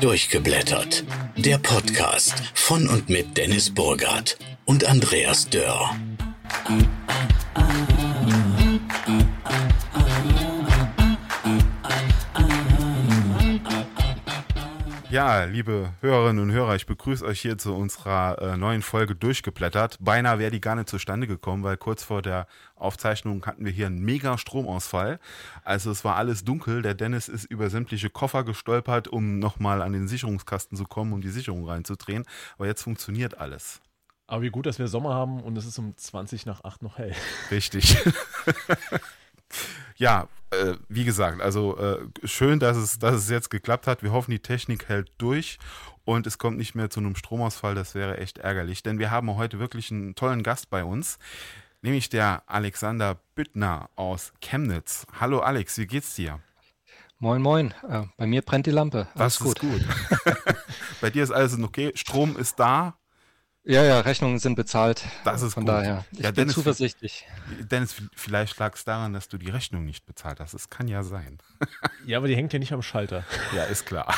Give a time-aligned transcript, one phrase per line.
[0.00, 1.04] Durchgeblättert.
[1.36, 5.94] Der Podcast von und mit Dennis Burgert und Andreas Dörr.
[15.16, 19.96] Ja, liebe Hörerinnen und Hörer, ich begrüße euch hier zu unserer äh, neuen Folge durchgeblättert.
[19.98, 23.86] Beinahe wäre die gar nicht zustande gekommen, weil kurz vor der Aufzeichnung hatten wir hier
[23.86, 25.18] einen mega Stromausfall.
[25.64, 26.82] Also es war alles dunkel.
[26.82, 31.22] Der Dennis ist über sämtliche Koffer gestolpert, um nochmal an den Sicherungskasten zu kommen, um
[31.22, 32.24] die Sicherung reinzudrehen.
[32.58, 33.80] Aber jetzt funktioniert alles.
[34.26, 36.98] Aber wie gut, dass wir Sommer haben und es ist um 20 nach 8 noch
[36.98, 37.14] hell.
[37.50, 37.96] Richtig.
[39.96, 44.02] ja, äh, wie gesagt, also äh, schön, dass es, dass es jetzt geklappt hat.
[44.02, 45.58] Wir hoffen, die Technik hält durch
[46.04, 47.74] und es kommt nicht mehr zu einem Stromausfall.
[47.74, 51.18] Das wäre echt ärgerlich, denn wir haben heute wirklich einen tollen Gast bei uns,
[51.82, 55.06] nämlich der Alexander Büttner aus Chemnitz.
[55.20, 56.40] Hallo Alex, wie geht's dir?
[57.18, 57.72] Moin, moin.
[57.88, 59.08] Äh, bei mir brennt die Lampe.
[59.14, 59.60] Alles das ist gut.
[59.60, 59.82] gut.
[61.00, 61.92] bei dir ist alles okay.
[61.94, 62.98] Strom ist da.
[63.68, 65.04] Ja, ja, Rechnungen sind bezahlt.
[65.24, 65.74] Das ist Von gut.
[65.74, 67.26] daher, ich ja, bin Dennis, zuversichtlich.
[67.60, 70.54] Dennis, vielleicht lag es daran, dass du die Rechnung nicht bezahlt hast.
[70.54, 71.38] Das kann ja sein.
[72.06, 73.24] Ja, aber die hängt ja nicht am Schalter.
[73.52, 74.14] Ja, ist klar.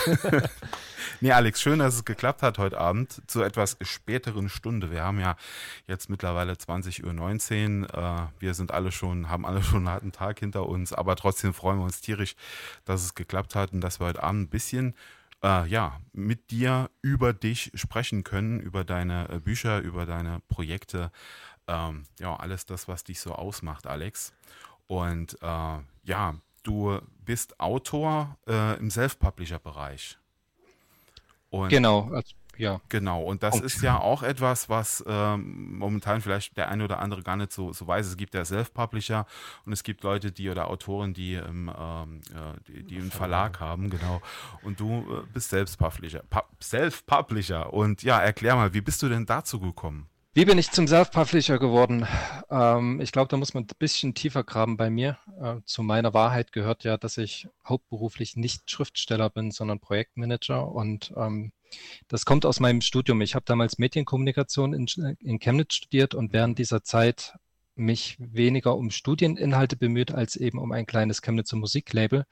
[1.22, 4.90] nee, Alex, schön, dass es geklappt hat heute Abend zu etwas späteren Stunde.
[4.90, 5.36] Wir haben ja
[5.86, 8.28] jetzt mittlerweile 20.19 Uhr.
[8.28, 11.54] Äh, wir sind alle schon, haben alle schon einen harten Tag hinter uns, aber trotzdem
[11.54, 12.36] freuen wir uns tierisch,
[12.84, 14.94] dass es geklappt hat und dass wir heute Abend ein bisschen
[15.42, 21.10] äh, ja, mit dir über dich sprechen können, über deine äh, Bücher, über deine Projekte,
[21.66, 24.32] ähm, ja, alles das, was dich so ausmacht, Alex.
[24.86, 30.18] Und äh, ja, du bist Autor äh, im Self-Publisher-Bereich.
[31.70, 32.80] Genau, also ja.
[32.88, 33.64] Genau, und das und.
[33.64, 37.72] ist ja auch etwas, was ähm, momentan vielleicht der eine oder andere gar nicht so,
[37.72, 38.06] so weiß.
[38.06, 39.26] Es gibt ja Self-Publisher
[39.64, 43.60] und es gibt Leute, die oder Autoren, die, im, ähm, äh, die, die einen Verlag
[43.60, 44.20] haben, genau.
[44.62, 46.22] Und du äh, bist Self-Publisher.
[46.62, 47.72] Self-Publisher.
[47.72, 50.08] Und ja, erklär mal, wie bist du denn dazu gekommen?
[50.34, 52.06] Wie bin ich zum Self-Publisher geworden?
[52.48, 55.18] Ähm, ich glaube, da muss man ein bisschen tiefer graben bei mir.
[55.42, 60.70] Äh, zu meiner Wahrheit gehört ja, dass ich hauptberuflich nicht Schriftsteller bin, sondern Projektmanager.
[60.70, 61.50] Und ähm,
[62.08, 63.20] das kommt aus meinem Studium.
[63.20, 64.86] Ich habe damals Medienkommunikation in,
[65.20, 67.34] in Chemnitz studiert und während dieser Zeit
[67.74, 72.26] mich weniger um Studieninhalte bemüht, als eben um ein kleines Chemnitzer Musiklabel,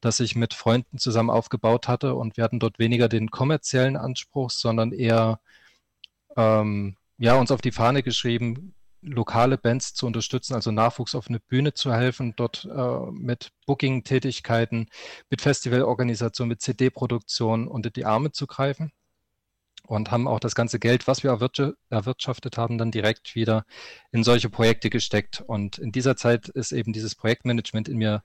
[0.00, 2.14] das ich mit Freunden zusammen aufgebaut hatte.
[2.14, 5.40] Und wir hatten dort weniger den kommerziellen Anspruch, sondern eher
[6.36, 11.40] ähm, ja, uns auf die Fahne geschrieben, lokale Bands zu unterstützen, also Nachwuchs auf eine
[11.40, 14.88] Bühne zu helfen, dort äh, mit Booking-Tätigkeiten,
[15.30, 18.92] mit Festivalorganisation, mit CD-Produktion unter die Arme zu greifen
[19.88, 23.64] und haben auch das ganze Geld, was wir erwirtschaftet haben, dann direkt wieder
[24.12, 25.40] in solche Projekte gesteckt.
[25.40, 28.22] Und in dieser Zeit ist eben dieses Projektmanagement in mir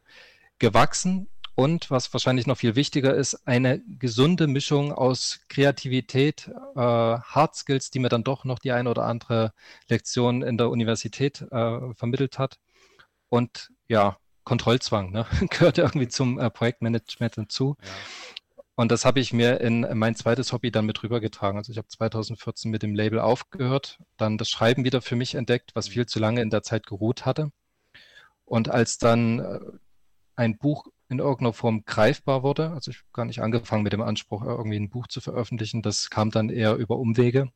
[0.60, 7.56] gewachsen und was wahrscheinlich noch viel wichtiger ist, eine gesunde Mischung aus Kreativität, äh, Hard
[7.56, 9.54] Skills, die mir dann doch noch die eine oder andere
[9.88, 12.60] Lektion in der Universität äh, vermittelt hat
[13.30, 15.26] und ja, Kontrollzwang ne?
[15.50, 17.76] gehört irgendwie zum äh, Projektmanagement dazu.
[17.82, 17.90] Ja.
[18.76, 21.58] Und das habe ich mir in mein zweites Hobby dann mit rübergetragen.
[21.58, 25.72] Also ich habe 2014 mit dem Label aufgehört, dann das Schreiben wieder für mich entdeckt,
[25.76, 25.94] was mhm.
[25.94, 27.52] viel zu lange in der Zeit geruht hatte.
[28.46, 29.60] Und als dann äh,
[30.36, 32.72] ein Buch in irgendeiner Form greifbar wurde.
[32.72, 35.82] Also ich habe gar nicht angefangen mit dem Anspruch, irgendwie ein Buch zu veröffentlichen.
[35.82, 37.50] Das kam dann eher über Umwege.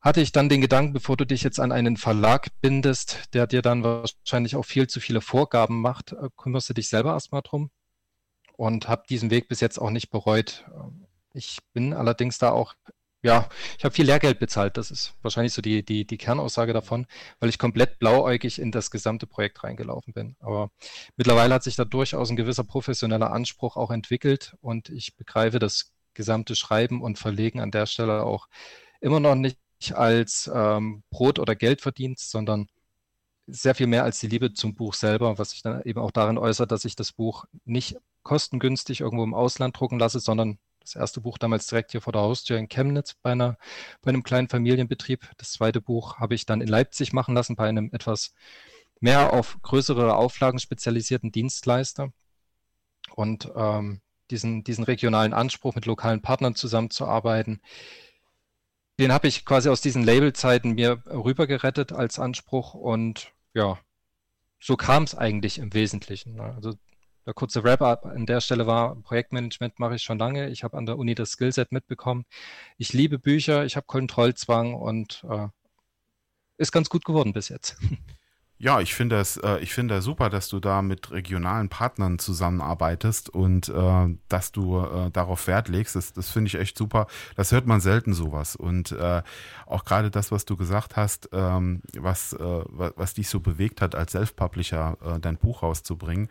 [0.00, 3.62] Hatte ich dann den Gedanken, bevor du dich jetzt an einen Verlag bindest, der dir
[3.62, 7.70] dann wahrscheinlich auch viel zu viele Vorgaben macht, äh, kümmerst du dich selber erstmal drum
[8.56, 10.66] und habe diesen Weg bis jetzt auch nicht bereut.
[11.32, 12.74] Ich bin allerdings da auch
[13.24, 13.48] ja,
[13.78, 14.76] ich habe viel Lehrgeld bezahlt.
[14.76, 17.06] Das ist wahrscheinlich so die, die, die Kernaussage davon,
[17.40, 20.36] weil ich komplett blauäugig in das gesamte Projekt reingelaufen bin.
[20.40, 20.70] Aber
[21.16, 25.94] mittlerweile hat sich da durchaus ein gewisser professioneller Anspruch auch entwickelt und ich begreife das
[26.12, 28.46] gesamte Schreiben und Verlegen an der Stelle auch
[29.00, 29.58] immer noch nicht
[29.94, 32.68] als ähm, Brot- oder Geldverdienst, sondern
[33.46, 36.36] sehr viel mehr als die Liebe zum Buch selber, was sich dann eben auch darin
[36.36, 41.20] äußert, dass ich das Buch nicht kostengünstig irgendwo im Ausland drucken lasse, sondern das erste
[41.20, 43.58] Buch damals direkt hier vor der Haustür in Chemnitz bei, einer,
[44.02, 45.30] bei einem kleinen Familienbetrieb.
[45.38, 48.34] Das zweite Buch habe ich dann in Leipzig machen lassen bei einem etwas
[49.00, 52.12] mehr auf größere Auflagen spezialisierten Dienstleister.
[53.14, 54.00] Und ähm,
[54.30, 57.60] diesen, diesen regionalen Anspruch, mit lokalen Partnern zusammenzuarbeiten,
[58.98, 63.78] den habe ich quasi aus diesen Labelzeiten mir rübergerettet als Anspruch und ja,
[64.60, 66.36] so kam es eigentlich im Wesentlichen.
[66.36, 66.54] Ne?
[66.54, 66.74] Also
[67.26, 70.50] der kurze Wrap-up an der Stelle war, Projektmanagement mache ich schon lange.
[70.50, 72.24] Ich habe an der Uni das Skillset mitbekommen.
[72.78, 75.48] Ich liebe Bücher, ich habe Kontrollzwang und äh,
[76.56, 77.76] ist ganz gut geworden bis jetzt.
[78.56, 83.28] Ja, ich finde es, äh, ich finde super, dass du da mit regionalen Partnern zusammenarbeitest
[83.28, 85.96] und äh, dass du äh, darauf Wert legst.
[85.96, 87.08] Das, das finde ich echt super.
[87.34, 88.54] Das hört man selten sowas.
[88.54, 89.22] Und äh,
[89.66, 93.96] auch gerade das, was du gesagt hast, ähm, was, äh, was dich so bewegt hat,
[93.96, 96.28] als Self-Publisher äh, dein Buch rauszubringen,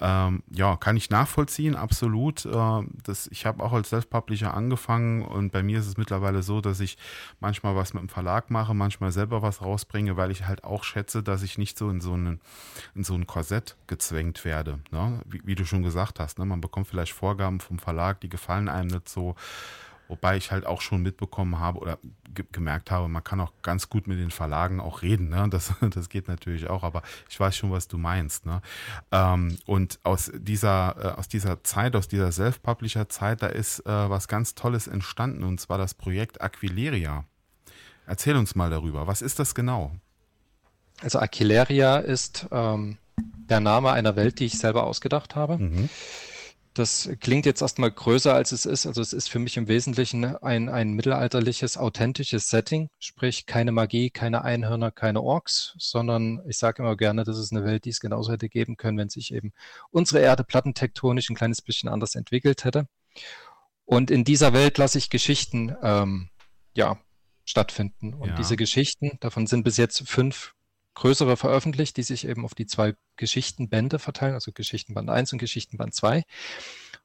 [0.00, 2.46] ähm, ja, kann ich nachvollziehen, absolut.
[2.46, 6.60] Äh, das, ich habe auch als Self-Publisher angefangen und bei mir ist es mittlerweile so,
[6.60, 6.96] dass ich
[7.40, 11.22] manchmal was mit dem Verlag mache, manchmal selber was rausbringe, weil ich halt auch schätze,
[11.24, 12.40] dass ich nicht nicht so in so, einen,
[12.94, 14.80] in so ein Korsett gezwängt werde.
[14.90, 15.22] Ne?
[15.24, 16.44] Wie, wie, du schon gesagt hast, ne?
[16.44, 19.34] man bekommt vielleicht Vorgaben vom Verlag, die gefallen einem nicht so.
[20.06, 21.98] Wobei ich halt auch schon mitbekommen habe oder
[22.34, 25.30] ge gemerkt habe, man kann auch ganz gut mit den Verlagen auch reden.
[25.30, 25.48] Ne?
[25.48, 28.44] Das, das geht natürlich auch, aber ich weiß schon, was du meinst.
[28.44, 28.60] Ne?
[29.10, 34.28] Ähm, und aus dieser, äh, aus dieser Zeit, aus dieser Self-Publisher-Zeit, da ist äh, was
[34.28, 37.24] ganz Tolles entstanden und zwar das Projekt Aquileria.
[38.06, 39.06] Erzähl uns mal darüber.
[39.06, 39.96] Was ist das genau?
[41.02, 42.98] Also Aquileria ist ähm,
[43.48, 45.58] der Name einer Welt, die ich selber ausgedacht habe.
[45.58, 45.88] Mhm.
[46.72, 48.84] Das klingt jetzt erstmal größer, als es ist.
[48.84, 54.10] Also es ist für mich im Wesentlichen ein, ein mittelalterliches, authentisches Setting, sprich keine Magie,
[54.10, 58.00] keine Einhörner, keine Orks, sondern ich sage immer gerne, das ist eine Welt, die es
[58.00, 59.52] genauso hätte geben können, wenn sich eben
[59.92, 62.88] unsere Erde plattentektonisch ein kleines bisschen anders entwickelt hätte.
[63.84, 66.30] Und in dieser Welt lasse ich Geschichten ähm,
[66.74, 66.98] ja,
[67.44, 68.14] stattfinden.
[68.14, 68.34] Und ja.
[68.34, 70.54] diese Geschichten, davon sind bis jetzt fünf
[70.94, 75.94] größere veröffentlicht, die sich eben auf die zwei Geschichtenbände verteilen, also Geschichtenband 1 und Geschichtenband
[75.94, 76.24] 2.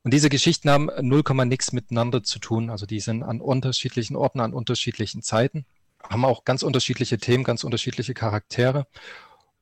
[0.04, 2.70] Und diese Geschichten haben 0, nix miteinander zu tun.
[2.70, 5.66] Also die sind an unterschiedlichen Orten, an unterschiedlichen Zeiten,
[6.04, 8.88] haben auch ganz unterschiedliche Themen, ganz unterschiedliche Charaktere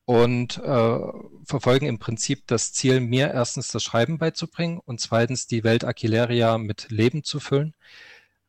[0.05, 0.99] und äh,
[1.43, 6.57] verfolgen im Prinzip das Ziel, mir erstens das Schreiben beizubringen und zweitens die Welt Aquileria
[6.57, 7.73] mit Leben zu füllen.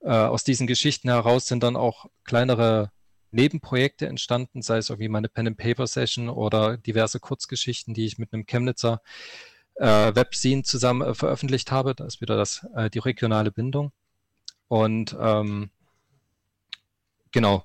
[0.00, 2.92] Äh, aus diesen Geschichten heraus sind dann auch kleinere
[3.30, 9.02] Nebenprojekte entstanden, sei es irgendwie meine Pen-and-Paper-Session oder diverse Kurzgeschichten, die ich mit einem Chemnitzer
[9.74, 11.94] äh, Webzine zusammen äh, veröffentlicht habe.
[11.94, 13.92] Da ist wieder das, äh, die regionale Bindung.
[14.68, 15.70] Und ähm,
[17.32, 17.64] genau,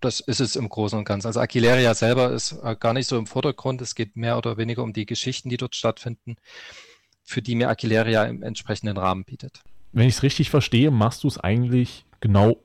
[0.00, 1.28] das ist es im Großen und Ganzen.
[1.28, 3.80] Also Aquileria selber ist äh, gar nicht so im Vordergrund.
[3.80, 6.36] Es geht mehr oder weniger um die Geschichten, die dort stattfinden,
[7.22, 9.62] für die mir Aquileria im entsprechenden Rahmen bietet.
[9.92, 12.58] Wenn ich es richtig verstehe, machst du es eigentlich genau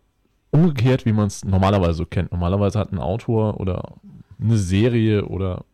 [0.52, 2.32] umgekehrt, wie man es normalerweise so kennt.
[2.32, 3.96] Normalerweise hat ein Autor oder
[4.42, 5.66] eine Serie oder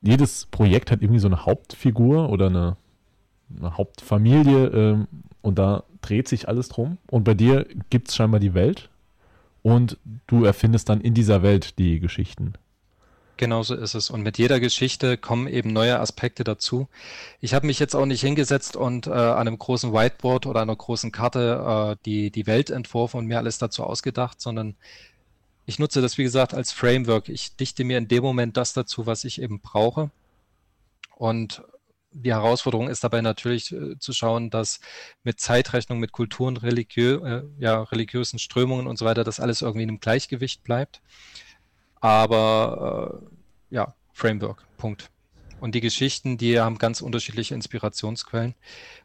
[0.00, 2.76] jedes Projekt hat irgendwie so eine Hauptfigur oder eine,
[3.56, 5.08] eine Hauptfamilie ähm,
[5.40, 6.98] und da dreht sich alles drum.
[7.08, 8.90] Und bei dir gibt es scheinbar die Welt
[9.62, 12.54] und du erfindest dann in dieser Welt die Geschichten.
[13.42, 14.08] Genauso ist es.
[14.08, 16.86] Und mit jeder Geschichte kommen eben neue Aspekte dazu.
[17.40, 20.76] Ich habe mich jetzt auch nicht hingesetzt und äh, an einem großen Whiteboard oder einer
[20.76, 24.76] großen Karte äh, die, die Welt entworfen und mir alles dazu ausgedacht, sondern
[25.66, 27.28] ich nutze das, wie gesagt, als Framework.
[27.28, 30.12] Ich dichte mir in dem Moment das dazu, was ich eben brauche.
[31.16, 31.64] Und
[32.12, 34.78] die Herausforderung ist dabei natürlich äh, zu schauen, dass
[35.24, 39.82] mit Zeitrechnung, mit Kulturen, religiö äh, ja, religiösen Strömungen und so weiter, das alles irgendwie
[39.82, 41.02] in einem Gleichgewicht bleibt.
[42.02, 43.31] Aber äh,
[43.72, 45.10] ja, Framework, Punkt.
[45.60, 48.54] Und die Geschichten, die haben ganz unterschiedliche Inspirationsquellen.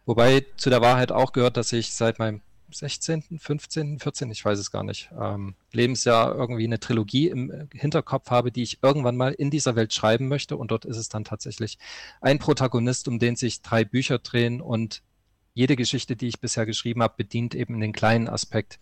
[0.05, 2.41] Wobei zu der Wahrheit auch gehört, dass ich seit meinem
[2.71, 8.29] 16., 15., 14., ich weiß es gar nicht, ähm, Lebensjahr irgendwie eine Trilogie im Hinterkopf
[8.29, 10.57] habe, die ich irgendwann mal in dieser Welt schreiben möchte.
[10.57, 11.77] Und dort ist es dann tatsächlich
[12.19, 14.59] ein Protagonist, um den sich drei Bücher drehen.
[14.59, 15.01] Und
[15.53, 18.79] jede Geschichte, die ich bisher geschrieben habe, bedient eben den kleinen Aspekt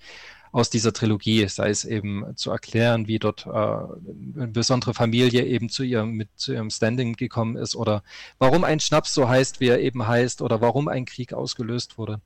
[0.55, 5.67] aus dieser Trilogie, sei es eben zu erklären, wie dort äh, eine besondere Familie eben
[5.67, 8.03] zu ihrem, mit, zu ihrem Standing gekommen ist oder
[8.39, 12.21] warum ein Schnaps so heißt, wie er eben heißt oder warum ein Krieg ausgelöst wurde.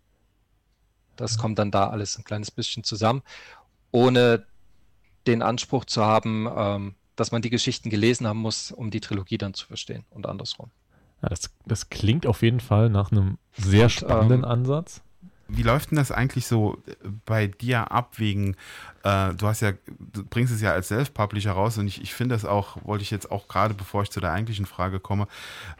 [1.16, 1.42] Das mhm.
[1.42, 3.24] kommt dann da alles ein kleines bisschen zusammen,
[3.90, 4.46] ohne
[5.26, 9.40] den Anspruch zu haben, ähm, dass man die Geschichten gelesen haben muss, um die Trilogie
[9.40, 10.70] dann zu verstehen und andersrum.
[11.24, 15.02] Ja, das, das klingt auf jeden Fall nach einem sehr und, spannenden ähm, Ansatz.
[15.50, 16.94] Wie läuft denn das eigentlich so äh,
[17.26, 18.56] bei dir ab wegen,
[19.04, 22.36] äh, du hast ja, du bringst es ja als Self-Publisher raus und ich, ich finde
[22.36, 25.28] das auch, wollte ich jetzt auch gerade, bevor ich zu der eigentlichen Frage komme,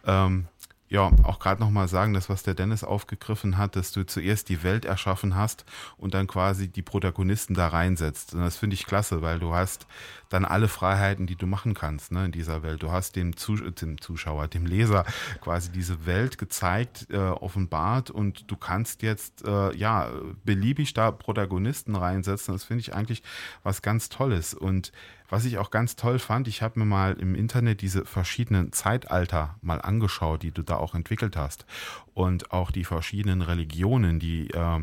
[0.06, 0.48] ähm,
[0.90, 4.64] ja, auch gerade nochmal sagen, das, was der Dennis aufgegriffen hat, dass du zuerst die
[4.64, 5.64] Welt erschaffen hast
[5.98, 8.34] und dann quasi die Protagonisten da reinsetzt.
[8.34, 9.86] Und das finde ich klasse, weil du hast
[10.30, 12.82] dann alle Freiheiten, die du machen kannst ne, in dieser Welt.
[12.82, 15.06] Du hast dem, Zus dem Zuschauer, dem Leser
[15.42, 20.10] quasi diese Welt gezeigt, äh, offenbart und du kannst jetzt äh, ja
[20.44, 22.56] beliebig da Protagonisten reinsetzen.
[22.56, 23.22] Das finde ich eigentlich
[23.62, 24.56] was ganz Tolles.
[24.56, 24.92] Und
[25.30, 29.56] was ich auch ganz toll fand, ich habe mir mal im Internet diese verschiedenen Zeitalter
[29.62, 31.66] mal angeschaut, die du da auch entwickelt hast.
[32.14, 34.80] Und auch die verschiedenen Religionen, die äh,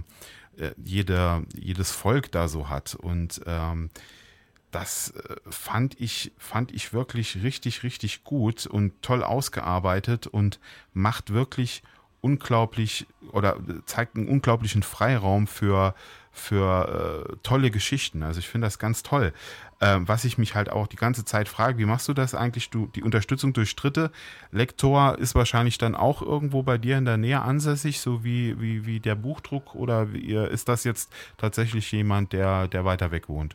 [0.58, 2.94] äh jeder, jedes Volk da so hat.
[2.94, 3.90] Und ähm,
[4.70, 10.60] das äh, fand ich, fand ich wirklich richtig, richtig gut und toll ausgearbeitet und
[10.92, 11.82] macht wirklich
[12.20, 15.94] unglaublich oder zeigt einen unglaublichen Freiraum für,
[16.32, 18.22] für äh, tolle Geschichten.
[18.22, 19.32] Also ich finde das ganz toll.
[19.80, 22.70] Ähm, was ich mich halt auch die ganze Zeit frage, wie machst du das eigentlich?
[22.70, 24.10] Du, die Unterstützung durch Dritte.
[24.50, 28.86] Lektor ist wahrscheinlich dann auch irgendwo bei dir in der Nähe ansässig, so wie, wie,
[28.86, 33.54] wie der Buchdruck oder wie, ist das jetzt tatsächlich jemand, der, der weiter weg wohnt?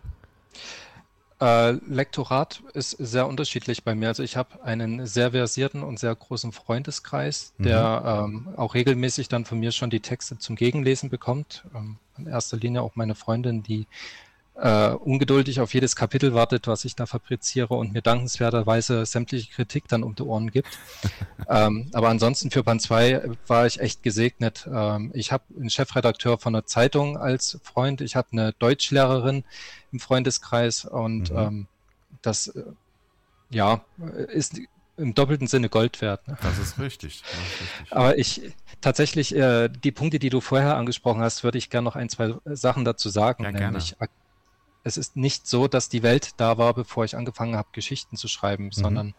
[1.42, 4.10] Äh, Lektorat ist sehr unterschiedlich bei mir.
[4.10, 7.63] Also ich habe einen sehr versierten und sehr großen Freundeskreis, mhm.
[7.63, 11.63] der ähm, auch regelmäßig dann von mir schon die Texte zum Gegenlesen bekommt.
[11.74, 13.88] Ähm, in erster Linie auch meine Freundin, die
[14.62, 19.88] äh, ungeduldig auf jedes Kapitel wartet, was ich da fabriziere und mir dankenswerterweise sämtliche Kritik
[19.88, 20.70] dann um die Ohren gibt.
[21.50, 24.70] ähm, aber ansonsten für Band 2 war ich echt gesegnet.
[24.72, 29.44] Ähm, ich habe einen Chefredakteur von einer Zeitung als Freund, ich habe eine Deutschlehrerin
[29.91, 31.38] im Freundeskreis und mhm.
[31.38, 31.68] ähm,
[32.22, 32.63] das äh,
[33.50, 33.82] ja
[34.27, 34.62] ist
[34.98, 36.27] im doppelten Sinne Gold wert.
[36.27, 36.38] Ne?
[36.41, 37.91] Das, ist richtig, das ist richtig.
[37.91, 41.96] Aber ich tatsächlich, äh, die Punkte, die du vorher angesprochen hast, würde ich gerne noch
[41.96, 43.44] ein, zwei Sachen dazu sagen.
[43.44, 44.10] Ja, nämlich gerne
[44.84, 48.28] es ist nicht so, dass die Welt da war, bevor ich angefangen habe, Geschichten zu
[48.28, 48.72] schreiben, mhm.
[48.72, 49.14] sondern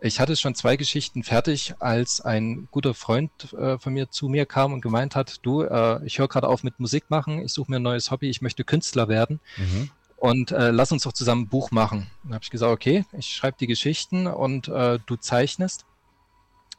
[0.00, 4.44] ich hatte schon zwei Geschichten fertig, als ein guter Freund äh, von mir zu mir
[4.44, 7.70] kam und gemeint hat, du, äh, ich höre gerade auf mit Musik machen, ich suche
[7.70, 9.40] mir ein neues Hobby, ich möchte Künstler werden.
[9.56, 9.90] Mhm.
[10.18, 12.06] Und äh, lass uns doch zusammen ein Buch machen.
[12.24, 15.84] Dann habe ich gesagt, okay, ich schreibe die Geschichten und äh, du zeichnest.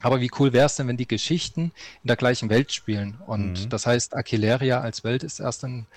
[0.02, 1.72] Aber wie cool wäre es denn, wenn die Geschichten
[2.04, 3.20] in der gleichen Welt spielen?
[3.26, 3.70] Und mhm.
[3.70, 5.88] das heißt, Aquileria als Welt ist erst ein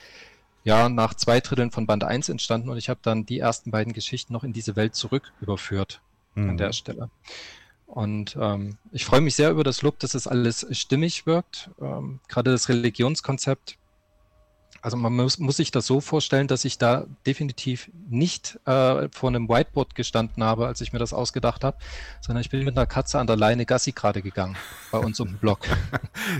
[0.64, 3.92] ja, nach zwei Dritteln von Band 1 entstanden und ich habe dann die ersten beiden
[3.92, 6.00] Geschichten noch in diese Welt zurück überführt
[6.34, 6.50] mhm.
[6.50, 7.10] an der Stelle.
[7.86, 11.70] Und ähm, ich freue mich sehr über das Lob, dass es alles stimmig wirkt.
[11.80, 13.76] Ähm, Gerade das Religionskonzept
[14.82, 19.28] also man muss, muss sich das so vorstellen, dass ich da definitiv nicht äh, vor
[19.28, 21.76] einem Whiteboard gestanden habe, als ich mir das ausgedacht habe,
[22.20, 24.56] sondern ich bin mit einer Katze an der Leine Gassi gerade gegangen
[24.90, 25.60] bei uns um den Block.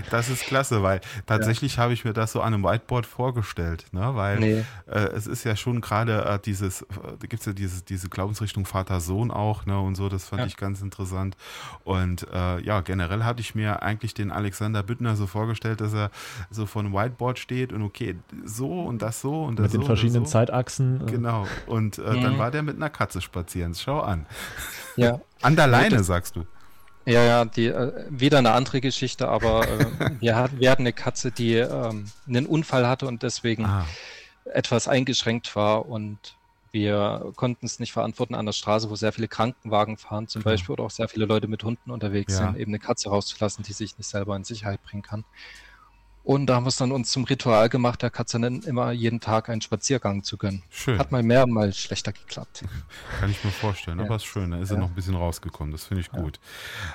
[0.09, 1.83] das ist klasse, weil tatsächlich ja.
[1.83, 4.15] habe ich mir das so an einem Whiteboard vorgestellt, ne?
[4.15, 4.65] weil nee.
[4.87, 6.85] äh, es ist ja schon gerade äh, dieses,
[7.19, 9.79] da gibt es ja diese, diese Glaubensrichtung Vater-Sohn auch ne?
[9.79, 10.47] und so, das fand ja.
[10.47, 11.37] ich ganz interessant.
[11.83, 16.11] Und äh, ja, generell hatte ich mir eigentlich den Alexander Büttner so vorgestellt, dass er
[16.49, 18.15] so vor einem Whiteboard steht und okay,
[18.45, 20.31] so und das so und das Mit so den verschiedenen so.
[20.31, 21.07] Zeitachsen.
[21.07, 21.11] Äh.
[21.11, 21.47] Genau.
[21.67, 22.21] Und äh, mhm.
[22.21, 23.75] dann war der mit einer Katze spazieren.
[23.75, 24.25] Schau an.
[24.95, 25.19] Ja.
[25.41, 26.45] An der Leine, sagst du.
[27.05, 29.85] Ja, ja, die, äh, wieder eine andere Geschichte, aber äh,
[30.19, 33.85] wir, hatten, wir hatten eine Katze, die ähm, einen Unfall hatte und deswegen ah.
[34.45, 36.35] etwas eingeschränkt war und
[36.71, 40.53] wir konnten es nicht verantworten an der Straße, wo sehr viele Krankenwagen fahren zum Klar.
[40.53, 42.47] Beispiel oder auch sehr viele Leute mit Hunden unterwegs ja.
[42.47, 45.25] sind, eben eine Katze rauszulassen, die sich nicht selber in Sicherheit bringen kann.
[46.23, 49.49] Und da haben wir es dann uns zum Ritual gemacht, der Katze immer jeden Tag
[49.49, 50.61] einen Spaziergang zu gönnen.
[50.69, 50.99] Schön.
[50.99, 52.63] Hat mal mehr, mal schlechter geklappt.
[53.19, 54.05] Kann ich mir vorstellen, ja.
[54.05, 54.75] aber ist schön, da ist ja.
[54.75, 56.39] er noch ein bisschen rausgekommen, das finde ich gut.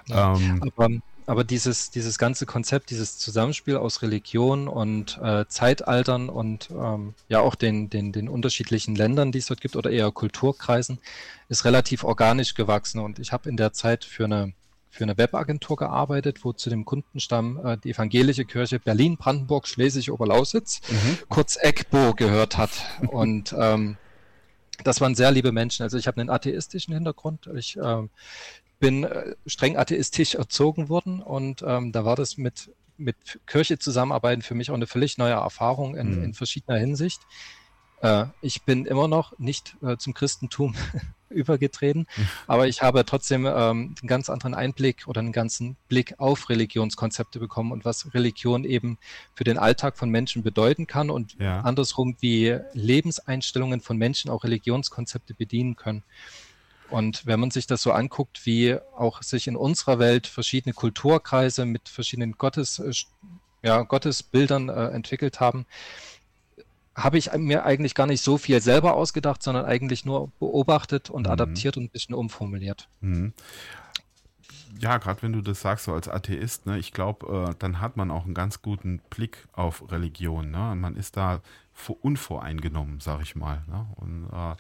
[0.06, 0.34] Ja.
[0.36, 0.88] Ähm, aber,
[1.26, 7.40] aber, dieses, dieses ganze Konzept, dieses Zusammenspiel aus Religion und äh, Zeitaltern und ähm, ja
[7.40, 10.98] auch den, den, den unterschiedlichen Ländern, die es dort gibt, oder eher Kulturkreisen,
[11.48, 13.00] ist relativ organisch gewachsen.
[13.00, 14.52] Und ich habe in der Zeit für eine
[14.96, 20.80] für eine Webagentur gearbeitet, wo zu dem Kundenstamm äh, die evangelische Kirche Berlin, Brandenburg, Schleswig-Oberlausitz,
[20.90, 21.18] mhm.
[21.28, 22.70] kurz EGBO gehört hat.
[23.08, 23.96] Und ähm,
[24.84, 25.82] das waren sehr liebe Menschen.
[25.82, 27.48] Also ich habe einen atheistischen Hintergrund.
[27.54, 28.10] Ich ähm,
[28.78, 34.42] bin äh, streng atheistisch erzogen worden und ähm, da war das mit, mit Kirche zusammenarbeiten
[34.42, 36.24] für mich auch eine völlig neue Erfahrung in, mhm.
[36.24, 37.20] in verschiedener Hinsicht.
[38.00, 40.74] Äh, ich bin immer noch nicht äh, zum Christentum
[41.30, 42.06] übergetreten,
[42.46, 47.38] aber ich habe trotzdem ähm, einen ganz anderen Einblick oder einen ganzen Blick auf Religionskonzepte
[47.38, 48.98] bekommen und was Religion eben
[49.34, 51.60] für den Alltag von Menschen bedeuten kann und ja.
[51.60, 56.04] andersrum, wie Lebenseinstellungen von Menschen auch Religionskonzepte bedienen können.
[56.90, 61.64] Und wenn man sich das so anguckt, wie auch sich in unserer Welt verschiedene Kulturkreise
[61.64, 62.92] mit verschiedenen Gottes, äh,
[63.62, 65.66] ja, Gottesbildern äh, entwickelt haben,
[66.96, 71.26] habe ich mir eigentlich gar nicht so viel selber ausgedacht, sondern eigentlich nur beobachtet und
[71.26, 71.32] mhm.
[71.32, 72.88] adaptiert und ein bisschen umformuliert.
[73.00, 73.34] Mhm.
[74.80, 77.96] Ja, gerade wenn du das sagst, so als Atheist, ne, ich glaube, äh, dann hat
[77.96, 80.50] man auch einen ganz guten Blick auf Religion.
[80.50, 80.74] Ne?
[80.74, 81.40] Man ist da
[82.02, 83.62] unvoreingenommen, sag ich mal.
[83.68, 83.86] Ne?
[83.96, 84.56] Und äh,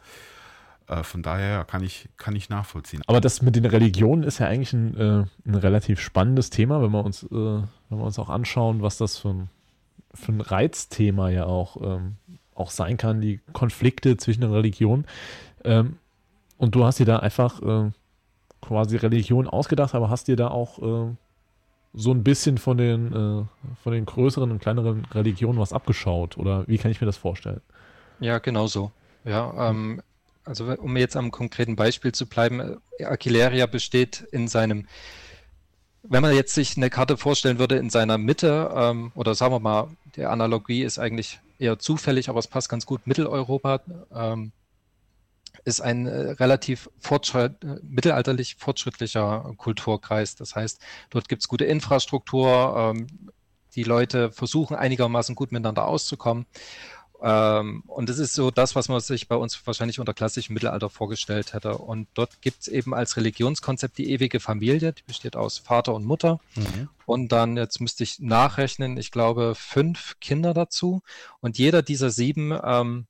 [0.88, 3.02] äh, von daher kann ich, kann ich nachvollziehen.
[3.06, 6.92] Aber das mit den Religionen ist ja eigentlich ein, äh, ein relativ spannendes Thema, wenn
[6.92, 9.50] wir uns, äh, wenn wir uns auch anschauen, was das für ein,
[10.16, 12.16] für ein Reizthema ja auch ähm,
[12.54, 15.06] auch sein kann, die Konflikte zwischen den Religionen.
[15.64, 15.98] Ähm,
[16.58, 17.90] und du hast dir da einfach äh,
[18.62, 21.14] quasi Religion ausgedacht, aber hast dir da auch äh,
[21.94, 23.44] so ein bisschen von den, äh,
[23.82, 26.36] von den größeren und kleineren Religionen was abgeschaut?
[26.38, 27.60] Oder wie kann ich mir das vorstellen?
[28.20, 28.90] Ja, genau so.
[29.24, 30.02] Ja, ähm,
[30.44, 34.86] also um jetzt am konkreten Beispiel zu bleiben, äh, Aquileria besteht in seinem,
[36.08, 39.60] wenn man jetzt sich eine Karte vorstellen würde, in seiner Mitte, ähm, oder sagen wir
[39.60, 43.80] mal, die Analogie ist eigentlich eher zufällig, aber es passt ganz gut, Mitteleuropa
[44.14, 44.52] ähm,
[45.64, 50.36] ist ein äh, relativ fortschritt, äh, mittelalterlich fortschrittlicher Kulturkreis.
[50.36, 53.06] Das heißt, dort gibt es gute Infrastruktur, ähm,
[53.74, 56.46] die Leute versuchen einigermaßen gut miteinander auszukommen.
[57.22, 60.90] Ähm, und das ist so das, was man sich bei uns wahrscheinlich unter klassischem Mittelalter
[60.90, 61.78] vorgestellt hätte.
[61.78, 66.04] Und dort gibt es eben als Religionskonzept die ewige Familie, die besteht aus Vater und
[66.04, 66.40] Mutter.
[66.54, 66.88] Mhm.
[67.06, 71.02] Und dann, jetzt müsste ich nachrechnen, ich glaube, fünf Kinder dazu.
[71.40, 73.06] Und jeder dieser sieben ähm,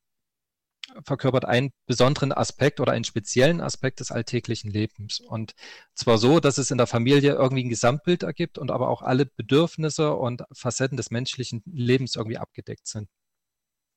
[1.05, 5.21] verkörpert einen besonderen Aspekt oder einen speziellen Aspekt des alltäglichen Lebens.
[5.21, 5.55] Und
[5.95, 9.27] zwar so, dass es in der Familie irgendwie ein Gesamtbild ergibt und aber auch alle
[9.27, 13.09] Bedürfnisse und Facetten des menschlichen Lebens irgendwie abgedeckt sind.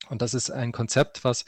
[0.09, 1.45] Und das ist ein Konzept, was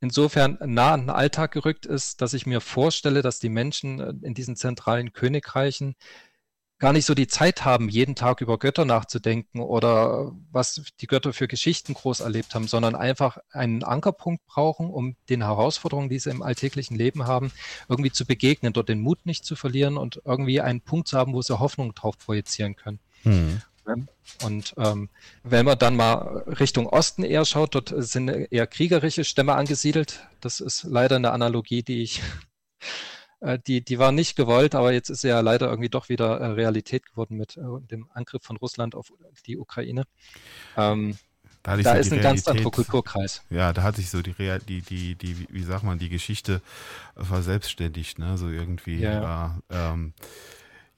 [0.00, 4.12] insofern nah an den Alltag gerückt ist, dass ich mir vorstelle, dass die Menschen äh,
[4.26, 5.94] in diesen zentralen Königreichen
[6.78, 11.32] gar nicht so die Zeit haben, jeden Tag über Götter nachzudenken oder was die Götter
[11.32, 16.30] für Geschichten groß erlebt haben, sondern einfach einen Ankerpunkt brauchen, um den Herausforderungen, die sie
[16.30, 17.50] im alltäglichen Leben haben,
[17.88, 21.32] irgendwie zu begegnen, dort den Mut nicht zu verlieren und irgendwie einen Punkt zu haben,
[21.32, 23.00] wo sie Hoffnung drauf projizieren können.
[23.86, 24.08] Hm.
[24.44, 25.08] Und ähm,
[25.44, 30.26] wenn man dann mal Richtung Osten eher schaut, dort sind eher kriegerische Stämme angesiedelt.
[30.40, 32.22] Das ist leider eine Analogie, die ich,
[33.40, 36.38] äh, die, die war nicht gewollt, aber jetzt ist sie ja leider irgendwie doch wieder
[36.40, 39.12] äh, Realität geworden mit äh, dem Angriff von Russland auf
[39.46, 40.04] die Ukraine.
[40.76, 41.16] Ähm,
[41.62, 43.42] da, da so ist ein ganz anderer Kulturkreis.
[43.50, 46.62] Ja, da hat sich so die, Real, die, die, die, wie sagt man, die Geschichte
[47.16, 48.38] verselbstständigt, ne?
[48.38, 49.00] So irgendwie.
[49.00, 49.58] Ja.
[49.68, 50.12] Äh, ähm,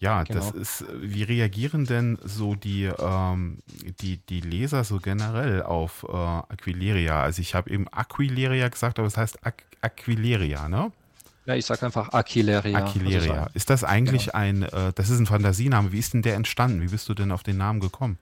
[0.01, 0.39] ja, genau.
[0.39, 3.59] das ist, wie reagieren denn so die, ähm,
[4.01, 7.21] die, die Leser so generell auf äh, Aquileria?
[7.21, 10.91] Also ich habe eben Aquileria gesagt, aber es heißt Aqu Aquileria, ne?
[11.47, 12.79] Ja, ich sage einfach Aquileria.
[12.79, 13.45] Aquileria.
[13.45, 14.39] Also ist das eigentlich genau.
[14.39, 16.83] ein, äh, das ist ein Fantasiename, wie ist denn der entstanden?
[16.83, 18.19] Wie bist du denn auf den Namen gekommen?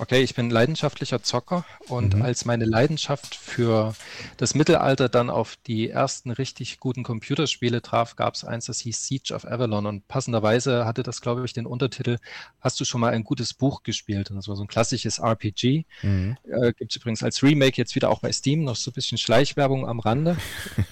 [0.00, 2.22] Okay, ich bin leidenschaftlicher Zocker und mhm.
[2.22, 3.94] als meine Leidenschaft für
[4.38, 9.06] das Mittelalter dann auf die ersten richtig guten Computerspiele traf, gab es eins, das hieß
[9.06, 12.16] Siege of Avalon und passenderweise hatte das, glaube ich, den Untertitel
[12.62, 14.30] Hast du schon mal ein gutes Buch gespielt?
[14.30, 15.84] Und das war so ein klassisches RPG.
[16.00, 16.38] Mhm.
[16.50, 19.18] Äh, Gibt es übrigens als Remake jetzt wieder auch bei Steam, noch so ein bisschen
[19.18, 20.38] Schleichwerbung am Rande.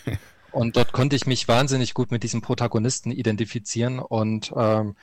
[0.53, 4.97] und dort konnte ich mich wahnsinnig gut mit diesem Protagonisten identifizieren und ähm,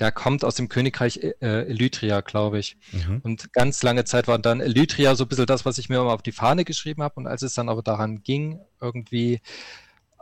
[0.00, 2.76] der kommt aus dem Königreich äh, Elytria, glaube ich.
[2.92, 3.20] Mhm.
[3.22, 6.12] Und ganz lange Zeit war dann Elytria so ein bisschen das, was ich mir immer
[6.12, 7.14] auf die Fahne geschrieben habe.
[7.16, 9.40] Und als es dann aber daran ging, irgendwie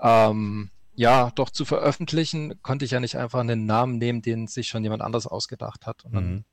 [0.01, 4.69] ähm, ja doch zu veröffentlichen, konnte ich ja nicht einfach einen Namen nehmen, den sich
[4.69, 6.05] schon jemand anders ausgedacht hat.
[6.05, 6.45] Und dann mhm.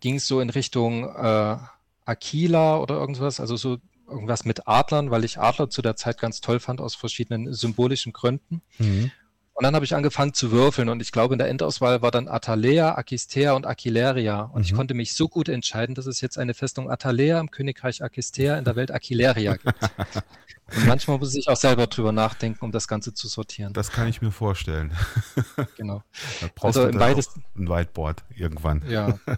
[0.00, 1.56] ging es so in Richtung äh,
[2.04, 6.40] Aquila oder irgendwas, also so irgendwas mit Adlern, weil ich Adler zu der Zeit ganz
[6.40, 8.62] toll fand aus verschiedenen symbolischen Gründen.
[8.78, 9.12] Mhm.
[9.56, 12.28] Und dann habe ich angefangen zu würfeln und ich glaube, in der Endauswahl war dann
[12.28, 14.42] Atalea, Akistea und Aquileria.
[14.42, 14.64] Und mhm.
[14.66, 18.58] ich konnte mich so gut entscheiden, dass es jetzt eine Festung Atalea im Königreich Akistea,
[18.58, 19.66] in der Welt Aquileria gibt.
[20.76, 23.72] und manchmal muss ich auch selber drüber nachdenken, um das Ganze zu sortieren.
[23.72, 24.92] Das kann ich mir vorstellen.
[25.78, 26.02] genau.
[26.42, 28.82] Da brauchst also du beides, ein Whiteboard irgendwann.
[28.86, 29.18] Ja.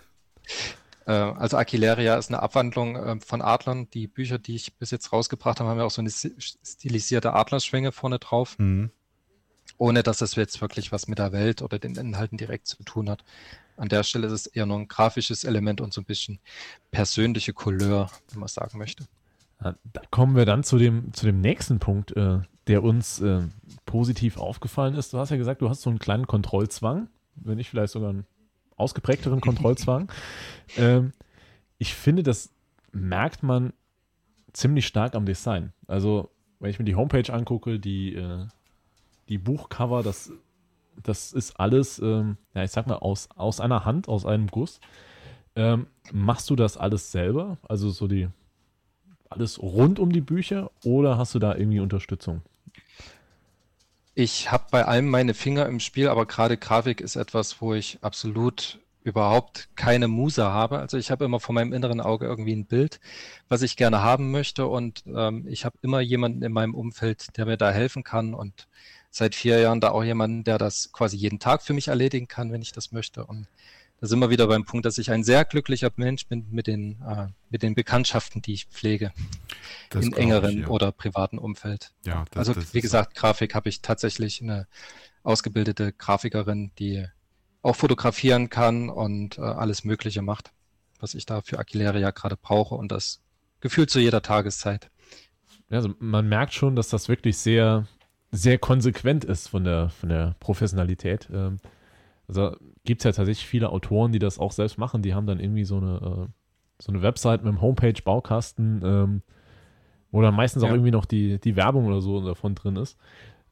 [1.06, 3.88] Äh, also Aquileria ist eine Abwandlung äh, von Adlern.
[3.88, 7.92] Die Bücher, die ich bis jetzt rausgebracht habe, haben ja auch so eine stilisierte Adlerschwinge
[7.92, 8.58] vorne drauf.
[8.58, 8.90] Mhm
[9.78, 13.08] ohne dass das jetzt wirklich was mit der Welt oder den Inhalten direkt zu tun
[13.08, 13.24] hat.
[13.76, 16.40] An der Stelle ist es eher nur ein grafisches Element und so ein bisschen
[16.90, 19.04] persönliche Couleur, wenn man sagen möchte.
[19.60, 19.74] Da
[20.10, 23.42] kommen wir dann zu dem, zu dem nächsten Punkt, äh, der uns äh,
[23.86, 25.12] positiv aufgefallen ist.
[25.12, 28.26] Du hast ja gesagt, du hast so einen kleinen Kontrollzwang, wenn nicht vielleicht sogar einen
[28.76, 30.12] ausgeprägteren Kontrollzwang.
[30.76, 31.12] ähm,
[31.78, 32.50] ich finde, das
[32.92, 33.72] merkt man
[34.52, 35.72] ziemlich stark am Design.
[35.86, 38.46] Also, wenn ich mir die Homepage angucke, die äh,
[39.28, 40.32] die Buchcover, das,
[41.02, 44.80] das ist alles, ähm, ja, ich sag mal, aus, aus einer Hand, aus einem Guss.
[45.56, 47.58] Ähm, machst du das alles selber?
[47.62, 48.28] Also so die
[49.30, 52.42] alles rund um die Bücher oder hast du da irgendwie Unterstützung?
[54.14, 57.98] Ich habe bei allem meine Finger im Spiel, aber gerade Grafik ist etwas, wo ich
[58.02, 60.78] absolut überhaupt keine Muse habe.
[60.78, 63.00] Also ich habe immer vor meinem inneren Auge irgendwie ein Bild,
[63.48, 67.46] was ich gerne haben möchte und ähm, ich habe immer jemanden in meinem Umfeld, der
[67.46, 68.66] mir da helfen kann und
[69.10, 72.52] seit vier Jahren da auch jemanden, der das quasi jeden Tag für mich erledigen kann,
[72.52, 73.24] wenn ich das möchte.
[73.24, 73.48] Und
[74.00, 77.02] da sind wir wieder beim Punkt, dass ich ein sehr glücklicher Mensch bin mit den,
[77.02, 79.12] äh, mit den Bekanntschaften, die ich pflege.
[79.90, 80.68] Das Im engeren ich, ja.
[80.68, 81.92] oder privaten Umfeld.
[82.04, 84.68] Ja, das, also, das wie gesagt, Grafik habe ich tatsächlich eine
[85.24, 87.06] ausgebildete Grafikerin, die
[87.62, 90.52] auch fotografieren kann und äh, alles Mögliche macht,
[91.00, 93.20] was ich da für Aquileria gerade brauche und das
[93.60, 94.90] gefühlt zu jeder Tageszeit.
[95.70, 97.88] also man merkt schon, dass das wirklich sehr,
[98.30, 101.28] sehr konsequent ist von der, von der Professionalität.
[101.32, 101.58] Ähm,
[102.28, 105.02] also gibt es ja tatsächlich viele Autoren, die das auch selbst machen.
[105.02, 106.32] Die haben dann irgendwie so eine, äh,
[106.78, 109.22] so eine Website mit einem Homepage-Baukasten, ähm,
[110.10, 110.68] wo dann meistens ja.
[110.68, 112.98] auch irgendwie noch die, die Werbung oder so davon drin ist.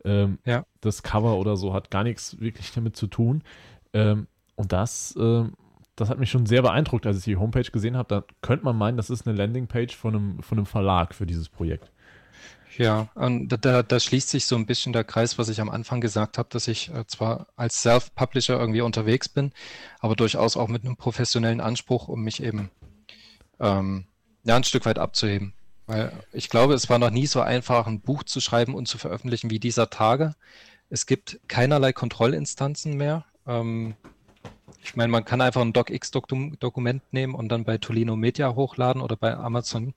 [0.05, 0.65] Ähm, ja.
[0.81, 3.43] Das Cover oder so hat gar nichts wirklich damit zu tun.
[3.93, 5.45] Ähm, und das, äh,
[5.97, 8.09] das hat mich schon sehr beeindruckt, als ich die Homepage gesehen habe.
[8.09, 11.49] Da könnte man meinen, das ist eine Landingpage von einem, von einem Verlag für dieses
[11.49, 11.91] Projekt.
[12.79, 16.01] Ja, und da, da schließt sich so ein bisschen der Kreis, was ich am Anfang
[16.01, 19.53] gesagt habe, dass ich äh, zwar als Self-Publisher irgendwie unterwegs bin,
[20.01, 22.71] aber durchaus auch mit einem professionellen Anspruch, um mich eben
[23.61, 24.05] ähm,
[24.45, 25.55] ja, ein Stück weit abzuheben.
[25.87, 28.99] Weil ich glaube, es war noch nie so einfach, ein Buch zu schreiben und zu
[28.99, 30.35] veröffentlichen wie dieser Tage.
[30.91, 33.25] Es gibt keinerlei Kontrollinstanzen mehr.
[33.47, 33.95] Ähm,
[34.83, 39.17] ich meine, man kann einfach ein DocX-Dokument nehmen und dann bei Tolino Media hochladen oder
[39.17, 39.95] bei Amazon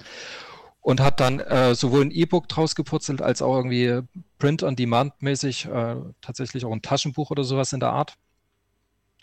[0.90, 4.02] und hat dann äh, sowohl ein E-Book draus gepurzelt als auch irgendwie
[4.40, 8.16] Print-on-Demand-mäßig äh, tatsächlich auch ein Taschenbuch oder sowas in der Art.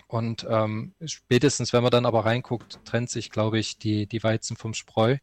[0.06, 4.56] Und ähm, spätestens, wenn man dann aber reinguckt, trennt sich, glaube ich, die, die Weizen
[4.56, 5.16] vom Spreu.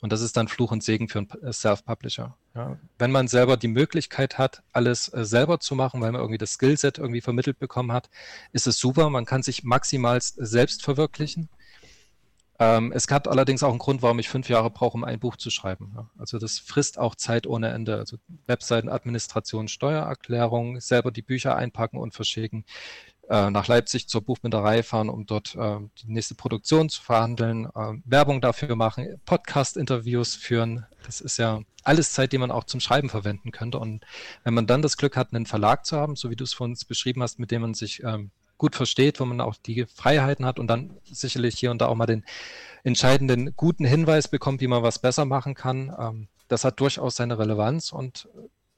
[0.00, 2.34] Und das ist dann Fluch und Segen für einen äh, Self-Publisher.
[2.54, 2.78] Ja.
[2.98, 6.54] Wenn man selber die Möglichkeit hat, alles äh, selber zu machen, weil man irgendwie das
[6.54, 8.08] Skillset irgendwie vermittelt bekommen hat,
[8.52, 9.10] ist es super.
[9.10, 11.50] Man kann sich maximal selbst verwirklichen.
[12.58, 15.36] Ähm, es gab allerdings auch einen Grund, warum ich fünf Jahre brauche, um ein Buch
[15.36, 15.92] zu schreiben.
[15.96, 16.10] Ja.
[16.18, 17.96] Also das frisst auch Zeit ohne Ende.
[17.96, 22.64] Also Webseitenadministration, Steuererklärung, selber die Bücher einpacken und verschicken,
[23.28, 27.94] äh, nach Leipzig zur Buchbinderei fahren, um dort äh, die nächste Produktion zu verhandeln, äh,
[28.04, 30.86] Werbung dafür machen, Podcast-Interviews führen.
[31.06, 33.78] Das ist ja alles Zeit, die man auch zum Schreiben verwenden könnte.
[33.78, 34.04] Und
[34.44, 36.70] wenn man dann das Glück hat, einen Verlag zu haben, so wie du es von
[36.70, 38.30] uns beschrieben hast, mit dem man sich ähm,
[38.64, 41.94] gut versteht, wo man auch die Freiheiten hat und dann sicherlich hier und da auch
[41.96, 42.24] mal den
[42.82, 45.94] entscheidenden guten Hinweis bekommt, wie man was besser machen kann.
[45.98, 48.26] Ähm, das hat durchaus seine Relevanz und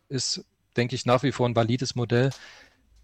[0.08, 0.44] ist,
[0.76, 2.30] denke ich, nach wie vor ein valides Modell,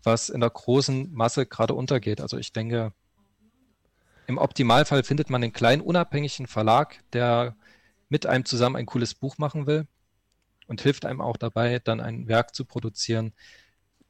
[0.02, 2.20] was in der großen Masse gerade untergeht.
[2.20, 2.92] Also ich denke,
[4.26, 7.54] im Optimalfall findet man einen kleinen unabhängigen Verlag, der
[8.08, 9.86] mit einem zusammen ein cooles Buch machen will
[10.66, 13.34] und hilft einem auch dabei, dann ein Werk zu produzieren,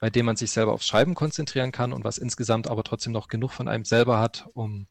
[0.02, 3.28] bei dem man sich selber aufs Schreiben konzentrieren kann und was insgesamt aber trotzdem noch
[3.28, 4.88] genug von einem selber hat, um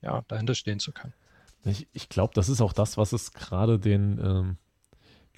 [0.00, 1.12] ja, dahinter stehen zu können.
[1.64, 4.56] Ich, ich glaube, das ist auch das, was es gerade den, ähm,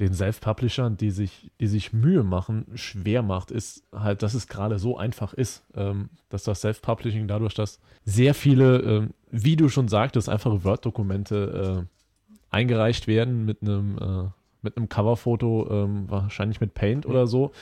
[0.00, 4.78] den Self-Publishern, die sich, die sich Mühe machen, schwer macht, ist halt, dass es gerade
[4.78, 9.88] so einfach ist, ähm, dass das Self-Publishing dadurch, dass sehr viele, ähm, wie du schon
[9.88, 14.28] sagtest, einfache Word-Dokumente äh, eingereicht werden mit einem, äh,
[14.60, 17.52] mit einem Coverfoto, ähm, wahrscheinlich mit Paint oder so,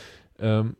[0.40, 0.74] ähm,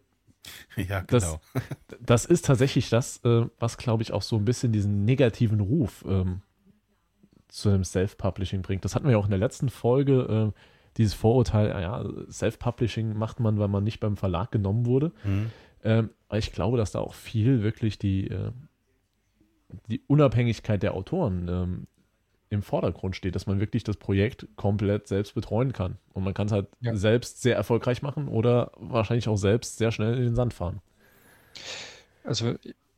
[0.77, 1.41] Ja, genau.
[1.53, 5.61] Das, das ist tatsächlich das, äh, was, glaube ich, auch so ein bisschen diesen negativen
[5.61, 6.43] Ruf ähm,
[7.49, 8.85] zu einem Self-Publishing bringt.
[8.85, 10.61] Das hatten wir ja auch in der letzten Folge, äh,
[10.97, 15.13] dieses Vorurteil, ja, Self-Publishing macht man, weil man nicht beim Verlag genommen wurde.
[15.25, 15.51] Mhm.
[15.85, 18.51] Ähm, aber ich glaube, dass da auch viel wirklich die, äh,
[19.89, 21.87] die Unabhängigkeit der Autoren ähm,
[22.51, 25.99] im Vordergrund steht, dass man wirklich das Projekt komplett selbst betreuen kann.
[26.13, 26.97] Und man kann es halt ja.
[26.97, 30.81] selbst sehr erfolgreich machen oder wahrscheinlich auch selbst sehr schnell in den Sand fahren.
[32.25, 32.55] Also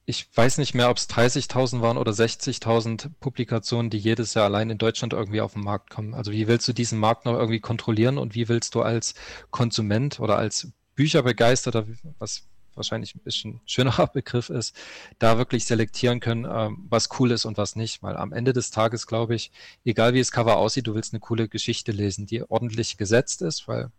[0.06, 4.70] ich weiß nicht mehr, ob es 30.000 waren oder 60.000 Publikationen, die jedes Jahr allein
[4.70, 6.14] in Deutschland irgendwie auf den Markt kommen.
[6.14, 9.14] Also wie willst du diesen Markt noch irgendwie kontrollieren und wie willst du als
[9.50, 11.86] Konsument oder als Bücherbegeisterter,
[12.18, 12.48] was
[12.80, 14.74] wahrscheinlich ein bisschen schönerer Begriff ist,
[15.18, 18.02] da wirklich selektieren können, ähm, was cool ist und was nicht.
[18.02, 19.52] Weil am Ende des Tages, glaube ich,
[19.84, 23.68] egal wie das Cover aussieht, du willst eine coole Geschichte lesen, die ordentlich gesetzt ist,
[23.68, 23.90] weil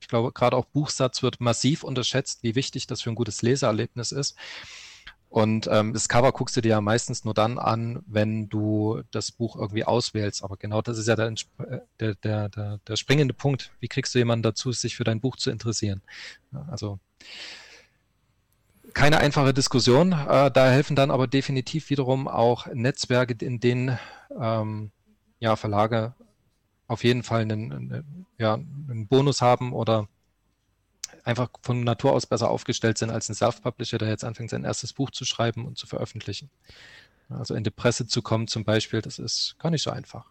[0.00, 4.12] ich glaube, gerade auch Buchsatz wird massiv unterschätzt, wie wichtig das für ein gutes Leseerlebnis
[4.12, 4.34] ist.
[5.30, 9.30] Und ähm, das Cover guckst du dir ja meistens nur dann an, wenn du das
[9.30, 10.42] Buch irgendwie auswählst.
[10.42, 13.70] Aber genau das ist ja der, äh, der, der, der, der springende Punkt.
[13.78, 16.02] Wie kriegst du jemanden dazu, sich für dein Buch zu interessieren?
[16.68, 16.98] Also
[18.94, 20.12] keine einfache Diskussion.
[20.12, 23.98] Äh, da helfen dann aber definitiv wiederum auch Netzwerke, in denen
[24.38, 24.90] ähm,
[25.38, 26.14] ja, Verlage
[26.86, 30.08] auf jeden Fall einen, einen, ja, einen Bonus haben oder
[31.24, 34.92] einfach von Natur aus besser aufgestellt sind als ein Self-Publisher, der jetzt anfängt, sein erstes
[34.92, 36.50] Buch zu schreiben und zu veröffentlichen.
[37.28, 40.26] Also in die Presse zu kommen zum Beispiel, das ist gar nicht so einfach.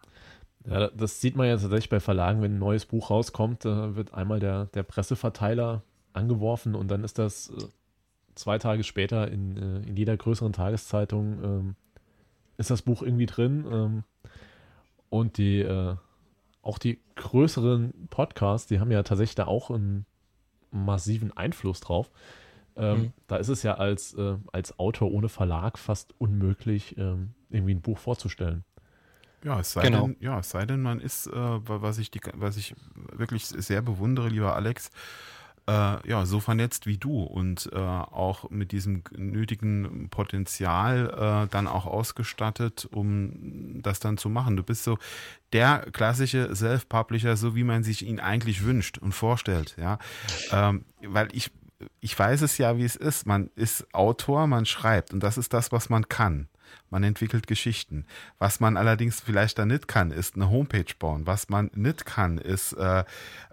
[0.65, 4.13] Ja, das sieht man ja tatsächlich bei Verlagen, wenn ein neues Buch rauskommt, da wird
[4.13, 7.63] einmal der, der Presseverteiler angeworfen und dann ist das äh,
[8.39, 11.75] zwei Tage später in, äh, in jeder größeren Tageszeitung ähm,
[12.57, 13.65] ist das Buch irgendwie drin.
[13.71, 14.03] Ähm,
[15.09, 15.95] und die, äh,
[16.61, 20.05] auch die größeren Podcasts, die haben ja tatsächlich da auch einen
[20.71, 22.09] massiven Einfluss drauf.
[22.75, 23.13] Ähm, mhm.
[23.27, 27.81] Da ist es ja als, äh, als Autor ohne Verlag fast unmöglich, ähm, irgendwie ein
[27.81, 28.63] Buch vorzustellen.
[29.43, 30.07] Ja, es sei, Genau.
[30.07, 32.75] denn, ja, es sei denn, man ist, äh, was, ich die, was ich
[33.13, 34.91] wirklich sehr bewundere, lieber Alex,
[35.69, 41.67] äh, ja, so vernetzt wie du und äh, auch mit diesem nötigen Potenzial äh, dann
[41.67, 44.57] auch ausgestattet, um das dann zu machen.
[44.57, 44.97] Du bist so
[45.53, 49.99] der klassische Self-Publisher, so wie man sich ihn eigentlich wünscht und vorstellt, ja.
[50.51, 51.51] Ähm, weil ich,
[51.99, 53.27] ich weiß es ja, wie es ist.
[53.27, 56.47] Man ist Autor, man schreibt und das ist das, was man kann.
[56.89, 58.05] Man entwickelt Geschichten.
[58.39, 61.27] Was man allerdings vielleicht da nicht kann, ist eine Homepage bauen.
[61.27, 63.03] Was man nicht kann, ist äh,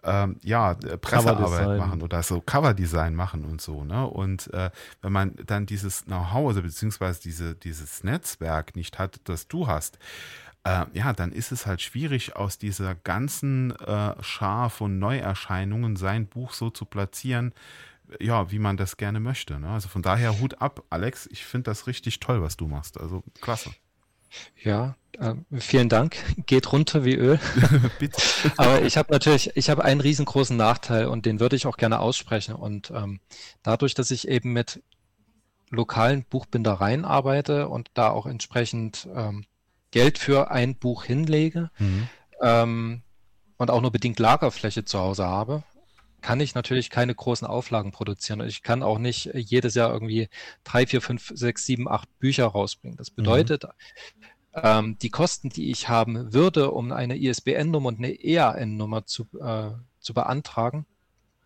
[0.02, 3.84] ähm, ja Pressearbeit machen oder so Coverdesign machen und so.
[3.84, 4.06] Ne?
[4.06, 4.70] Und äh,
[5.02, 9.98] wenn man dann dieses Know-how also beziehungsweise diese, dieses Netzwerk nicht hat, das du hast,
[10.66, 16.26] äh, ja, dann ist es halt schwierig, aus dieser ganzen äh, Schar von Neuerscheinungen sein
[16.26, 17.52] Buch so zu platzieren,
[18.20, 19.58] ja, wie man das gerne möchte.
[19.58, 19.68] Ne?
[19.68, 21.28] Also von daher Hut ab, Alex.
[21.30, 22.98] Ich finde das richtig toll, was du machst.
[23.00, 23.70] Also klasse.
[24.62, 26.16] Ja, äh, vielen Dank.
[26.46, 27.40] Geht runter wie Öl.
[27.98, 28.20] Bitte.
[28.56, 32.00] Aber ich habe natürlich, ich habe einen riesengroßen Nachteil und den würde ich auch gerne
[32.00, 32.54] aussprechen.
[32.54, 33.20] Und ähm,
[33.62, 34.82] dadurch, dass ich eben mit
[35.70, 39.44] lokalen Buchbindereien arbeite und da auch entsprechend ähm,
[39.90, 42.08] Geld für ein Buch hinlege Mhm.
[42.40, 43.02] ähm,
[43.56, 45.62] und auch nur bedingt Lagerfläche zu Hause habe,
[46.26, 48.40] kann ich natürlich keine großen Auflagen produzieren.
[48.40, 50.28] Und ich kann auch nicht jedes Jahr irgendwie
[50.64, 52.96] drei, vier, fünf, sechs, sieben, acht Bücher rausbringen.
[52.96, 53.64] Das bedeutet,
[54.52, 59.70] ähm, die Kosten, die ich haben würde, um eine ISBN-Nummer und eine EAN-Nummer zu, äh,
[60.00, 60.84] zu beantragen,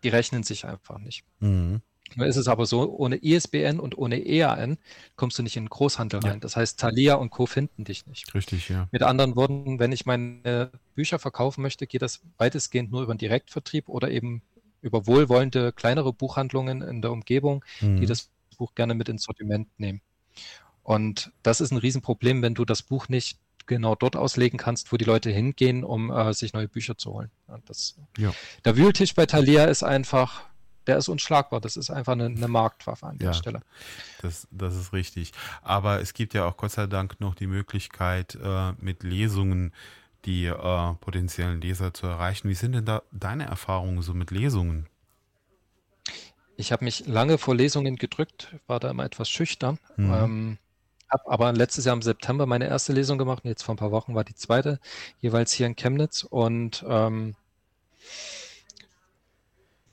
[0.03, 1.25] die rechnen sich einfach nicht.
[1.41, 1.81] Mhm.
[2.15, 4.79] Nun ist es aber so, ohne ISBN und ohne EAN
[5.15, 6.31] kommst du nicht in den Großhandel Ja.
[6.31, 6.39] rein.
[6.39, 7.45] Das heißt, Thalia und Co.
[7.45, 8.33] finden dich nicht.
[8.33, 8.87] Richtig, ja.
[8.91, 13.19] Mit anderen Worten, wenn ich meine Bücher verkaufen möchte, geht das weitestgehend nur über den
[13.19, 14.41] Direktvertrieb oder eben
[14.81, 18.05] über wohlwollende kleinere Buchhandlungen in der Umgebung, die Mhm.
[18.07, 20.01] das Buch gerne mit ins Sortiment nehmen.
[20.83, 24.97] Und das ist ein Riesenproblem, wenn du das Buch nicht genau dort auslegen kannst, wo
[24.97, 27.31] die Leute hingehen, um äh, sich neue Bücher zu holen.
[27.65, 28.33] Das, Ja.
[28.65, 30.41] Der Wühltisch bei Thalia ist einfach,
[30.87, 31.61] der ist unschlagbar.
[31.61, 33.33] Das ist einfach eine, eine Marktwaffe an der Ja.
[33.33, 33.61] Stelle.
[34.23, 35.31] Das, das ist richtig.
[35.61, 39.73] Aber es gibt ja auch Gott sei Dank noch die Möglichkeit, äh, mit Lesungen
[40.25, 42.49] die äh, potenziellen Leser zu erreichen.
[42.49, 44.87] Wie sind denn da deine Erfahrungen so mit Lesungen?
[46.57, 49.79] Ich habe mich lange vor Lesungen gedrückt, war da immer etwas schüchtern.
[49.97, 50.13] Mhm.
[50.13, 50.57] Ähm,
[51.09, 53.91] habe aber letztes Jahr im September meine erste Lesung gemacht und jetzt vor ein paar
[53.91, 54.79] Wochen war die zweite,
[55.19, 56.23] jeweils hier in Chemnitz.
[56.23, 57.35] Und ähm,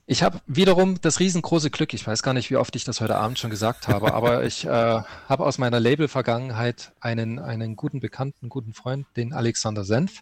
[0.09, 3.15] ich habe wiederum das riesengroße Glück, ich weiß gar nicht, wie oft ich das heute
[3.15, 8.49] Abend schon gesagt habe, aber ich äh, habe aus meiner Label-Vergangenheit einen, einen guten Bekannten,
[8.49, 10.21] guten Freund, den Alexander Senf.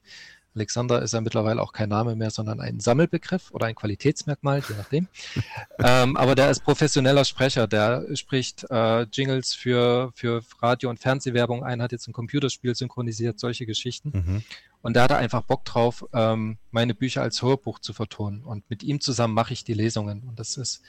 [0.56, 4.76] Alexander ist ja mittlerweile auch kein Name mehr, sondern ein Sammelbegriff oder ein Qualitätsmerkmal, je
[4.76, 5.08] nachdem.
[5.80, 11.64] ähm, aber der ist professioneller Sprecher, der spricht äh, Jingles für, für Radio- und Fernsehwerbung
[11.64, 14.12] ein, hat jetzt ein Computerspiel synchronisiert, solche Geschichten.
[14.14, 14.44] Mhm.
[14.88, 18.46] Und da hat er einfach Bock drauf, ähm, meine Bücher als Hörbuch zu vertonen.
[18.46, 20.24] Und mit ihm zusammen mache ich die Lesungen.
[20.30, 20.82] Und das ist,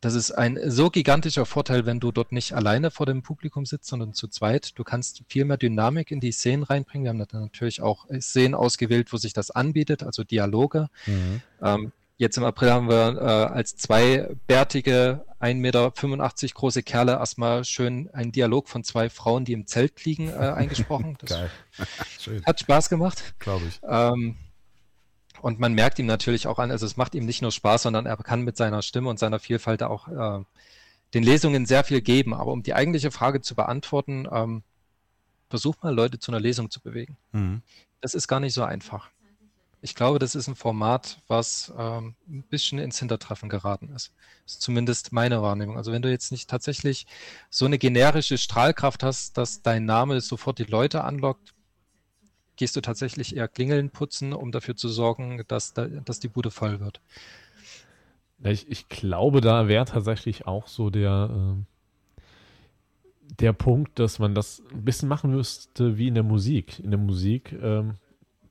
[0.00, 3.88] das ist ein so gigantischer Vorteil, wenn du dort nicht alleine vor dem Publikum sitzt,
[3.88, 4.78] sondern zu zweit.
[4.78, 7.04] Du kannst viel mehr Dynamik in die Szenen reinbringen.
[7.18, 10.88] Wir haben natürlich auch Szenen ausgewählt, wo sich das anbietet, also Dialoge.
[11.04, 11.42] Mhm.
[11.60, 15.92] Ähm, jetzt im April haben wir äh, als zwei bärtige, 1,85 Meter
[16.54, 21.16] große Kerle erstmal schön einen Dialog von zwei Frauen, die im Zelt liegen, äh, eingesprochen.
[21.20, 21.50] Das Geil.
[22.18, 23.34] Schön, hat Spaß gemacht.
[23.38, 23.80] glaube ich.
[23.86, 24.36] Ähm,
[25.42, 28.06] und man merkt ihm natürlich auch an, also es macht ihm nicht nur Spaß, sondern
[28.06, 30.44] er kann mit seiner Stimme und seiner Vielfalt auch äh,
[31.14, 32.34] den Lesungen sehr viel geben.
[32.34, 34.62] Aber um die eigentliche Frage zu beantworten, ähm,
[35.48, 37.16] versuch mal Leute zu einer Lesung zu bewegen.
[37.32, 37.62] Mhm.
[38.00, 39.10] Das ist gar nicht so einfach.
[39.86, 44.12] Ich glaube, das ist ein Format, was ähm, ein bisschen ins Hintertreffen geraten ist.
[44.44, 45.76] Das ist zumindest meine Wahrnehmung.
[45.76, 47.06] Also wenn du jetzt nicht tatsächlich
[47.50, 51.54] so eine generische Strahlkraft hast, dass dein Name sofort die Leute anlockt,
[52.56, 56.50] gehst du tatsächlich eher Klingeln putzen, um dafür zu sorgen, dass, da, dass die Bude
[56.50, 57.00] voll wird.
[58.42, 61.66] Ich, ich glaube, da wäre tatsächlich auch so der, ähm,
[63.38, 66.80] der Punkt, dass man das ein bisschen machen müsste wie in der Musik.
[66.80, 67.94] In der Musik ähm,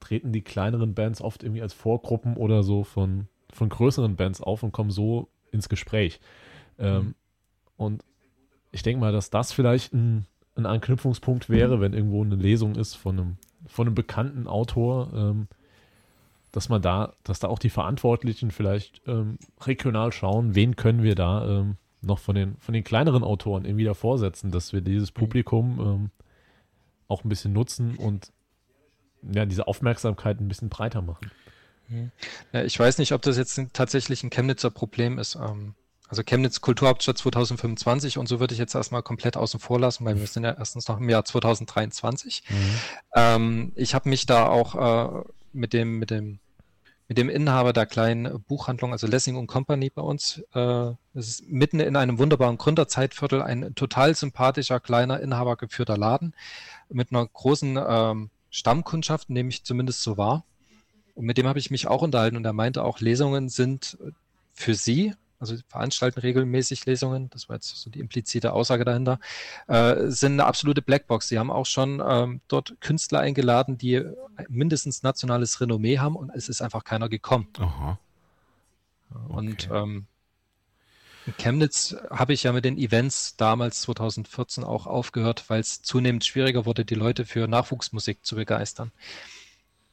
[0.05, 4.63] treten die kleineren Bands oft irgendwie als Vorgruppen oder so von, von größeren Bands auf
[4.63, 6.19] und kommen so ins Gespräch.
[6.77, 7.15] Ähm,
[7.77, 8.03] Und
[8.71, 12.95] ich denke mal, dass das vielleicht ein, ein Anknüpfungspunkt wäre, wenn irgendwo eine Lesung ist
[12.95, 15.47] von einem, von einem bekannten Autor, ähm,
[16.51, 21.15] dass man da, dass da auch die Verantwortlichen vielleicht ähm, regional schauen, wen können wir
[21.15, 25.11] da ähm, noch von den, von den kleineren Autoren irgendwie davor setzen, dass wir dieses
[25.11, 26.09] Publikum ähm,
[27.07, 28.31] auch ein bisschen nutzen und
[29.31, 31.31] ja, diese Aufmerksamkeit ein bisschen breiter machen.
[32.51, 35.35] Ja, ich weiß nicht, ob das jetzt tatsächlich ein Chemnitzer Problem ist.
[35.35, 35.75] Ähm,
[36.07, 40.19] Also Chemnitz Kulturhauptstadt 2025 und so würde ich jetzt erstmal komplett außen vor lassen, weil
[40.19, 42.43] wir sind ja erstens noch im Jahr 2023.
[42.47, 42.55] Mhm.
[43.15, 46.39] Ähm, ich habe mich da auch äh, mit dem, mit dem
[47.07, 50.43] mit dem Inhaber der kleinen Buchhandlung, also Lessing und Company bei uns.
[50.53, 56.33] Äh, es ist mitten in einem wunderbaren Gründerzeitviertel ein total sympathischer, kleiner, inhabergeführter Laden
[56.89, 60.45] mit einer großen ähm, Stammkundschaft, nehme ich zumindest so wahr.
[61.13, 63.97] Und mit dem habe ich mich auch unterhalten und er meinte auch, Lesungen sind
[64.53, 69.19] für sie also veranstalten regelmäßig Lesungen, das war jetzt so die implizite Aussage dahinter,
[69.67, 71.27] äh, sind eine absolute Blackbox.
[71.27, 74.01] Sie haben auch schon ähm, dort Künstler eingeladen, die
[74.47, 77.47] mindestens nationales Renommee haben und es ist einfach keiner gekommen.
[77.59, 77.99] Aha.
[79.13, 79.33] Okay.
[79.33, 80.07] Und ähm,
[81.25, 86.23] in Chemnitz habe ich ja mit den Events damals 2014 auch aufgehört, weil es zunehmend
[86.23, 88.91] schwieriger wurde, die Leute für Nachwuchsmusik zu begeistern.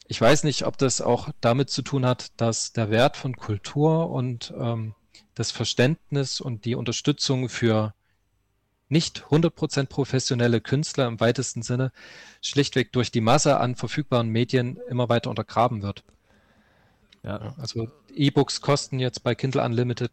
[0.08, 4.10] Ich weiß nicht, ob das auch damit zu tun hat, dass der Wert von Kultur
[4.10, 4.94] und ähm,
[5.34, 7.94] das Verständnis und die Unterstützung für
[8.90, 11.92] nicht 100% professionelle Künstler im weitesten Sinne
[12.42, 16.04] schlichtweg durch die Masse an verfügbaren Medien immer weiter untergraben wird.
[17.22, 17.54] Ja.
[17.56, 20.10] Also E-Books kosten jetzt bei Kindle Unlimited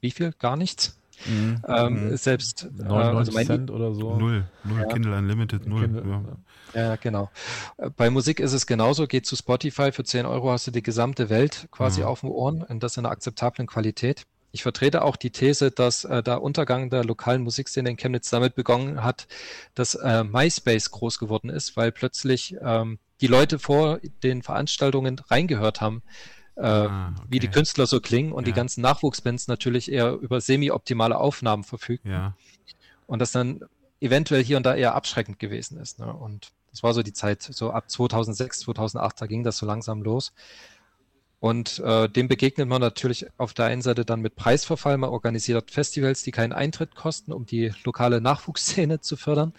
[0.00, 0.32] wie viel?
[0.38, 0.96] Gar nichts.
[1.26, 1.62] Mhm.
[1.68, 2.16] Ähm, mhm.
[2.16, 4.16] Selbst 99 äh, also mein Cent oder so.
[4.16, 4.44] Null.
[4.64, 4.78] Null.
[4.78, 4.86] Ja.
[4.86, 5.82] Kindle Unlimited, null.
[5.82, 6.22] Kindle,
[6.74, 6.82] ja.
[6.82, 6.96] ja.
[6.96, 7.30] genau.
[7.96, 9.06] Bei Musik ist es genauso.
[9.06, 9.92] Geht zu Spotify.
[9.92, 12.06] Für 10 Euro hast du die gesamte Welt quasi ja.
[12.06, 14.24] auf den Ohren und das in einer akzeptablen Qualität.
[14.52, 18.56] Ich vertrete auch die These, dass äh, der Untergang der lokalen Musikszene in Chemnitz damit
[18.56, 19.28] begonnen hat,
[19.74, 25.80] dass äh, MySpace groß geworden ist, weil plötzlich ähm, die Leute vor den Veranstaltungen reingehört
[25.80, 26.02] haben,
[26.60, 27.26] äh, ah, okay.
[27.28, 28.52] wie die Künstler so klingen und ja.
[28.52, 32.10] die ganzen Nachwuchsbands natürlich eher über semi-optimale Aufnahmen verfügen.
[32.10, 32.36] Ja.
[33.06, 33.62] Und das dann
[34.00, 35.98] eventuell hier und da eher abschreckend gewesen ist.
[35.98, 36.12] Ne?
[36.12, 40.02] Und das war so die Zeit, so ab 2006, 2008, da ging das so langsam
[40.02, 40.32] los.
[41.40, 44.98] Und äh, dem begegnet man natürlich auf der einen Seite dann mit Preisverfall.
[44.98, 49.54] Man organisiert Festivals, die keinen Eintritt kosten, um die lokale Nachwuchsszene zu fördern.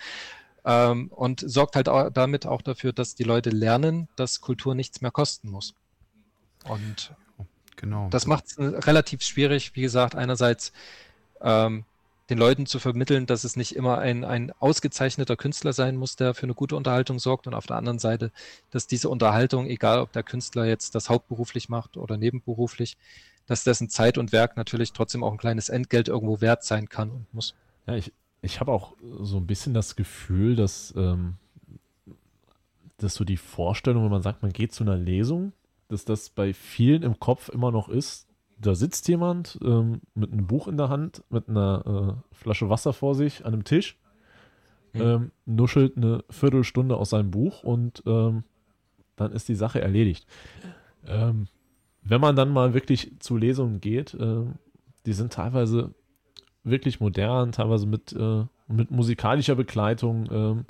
[0.64, 5.02] Ähm, und sorgt halt auch damit auch dafür, dass die Leute lernen, dass Kultur nichts
[5.02, 5.74] mehr kosten muss.
[6.65, 7.13] Und
[7.76, 8.10] genau.
[8.10, 10.74] das macht es relativ schwierig, wie gesagt, einerseits
[11.41, 11.86] ähm,
[12.32, 16.34] den Leuten zu vermitteln, dass es nicht immer ein, ein ausgezeichneter Künstler sein muss, der
[16.34, 18.32] für eine gute Unterhaltung sorgt und auf der anderen Seite,
[18.69, 22.95] dass diese Unterhaltung, egal ob der Künstler jetzt das hauptberuflich macht oder nebenberuflich,
[23.47, 27.12] dass dessen Zeit und Werk natürlich trotzdem auch ein kleines Entgelt irgendwo wert sein kann
[27.12, 27.54] und muss.
[27.86, 31.36] Ja, ich, ich habe auch so ein bisschen das Gefühl, dass, ähm,
[32.97, 35.52] dass so die Vorstellung, wenn man sagt, man geht zu einer Lesung,
[35.91, 38.27] dass das bei vielen im Kopf immer noch ist,
[38.58, 42.93] da sitzt jemand ähm, mit einem Buch in der Hand, mit einer äh, Flasche Wasser
[42.93, 43.97] vor sich an einem Tisch,
[44.93, 45.01] mhm.
[45.01, 48.43] ähm, nuschelt eine Viertelstunde aus seinem Buch und ähm,
[49.15, 50.27] dann ist die Sache erledigt.
[51.08, 51.47] Ähm,
[52.04, 54.45] wenn man dann mal wirklich zu Lesungen geht, äh,
[55.06, 55.93] die sind teilweise
[56.63, 60.65] wirklich modern, teilweise mit, äh, mit musikalischer Begleitung, ähm,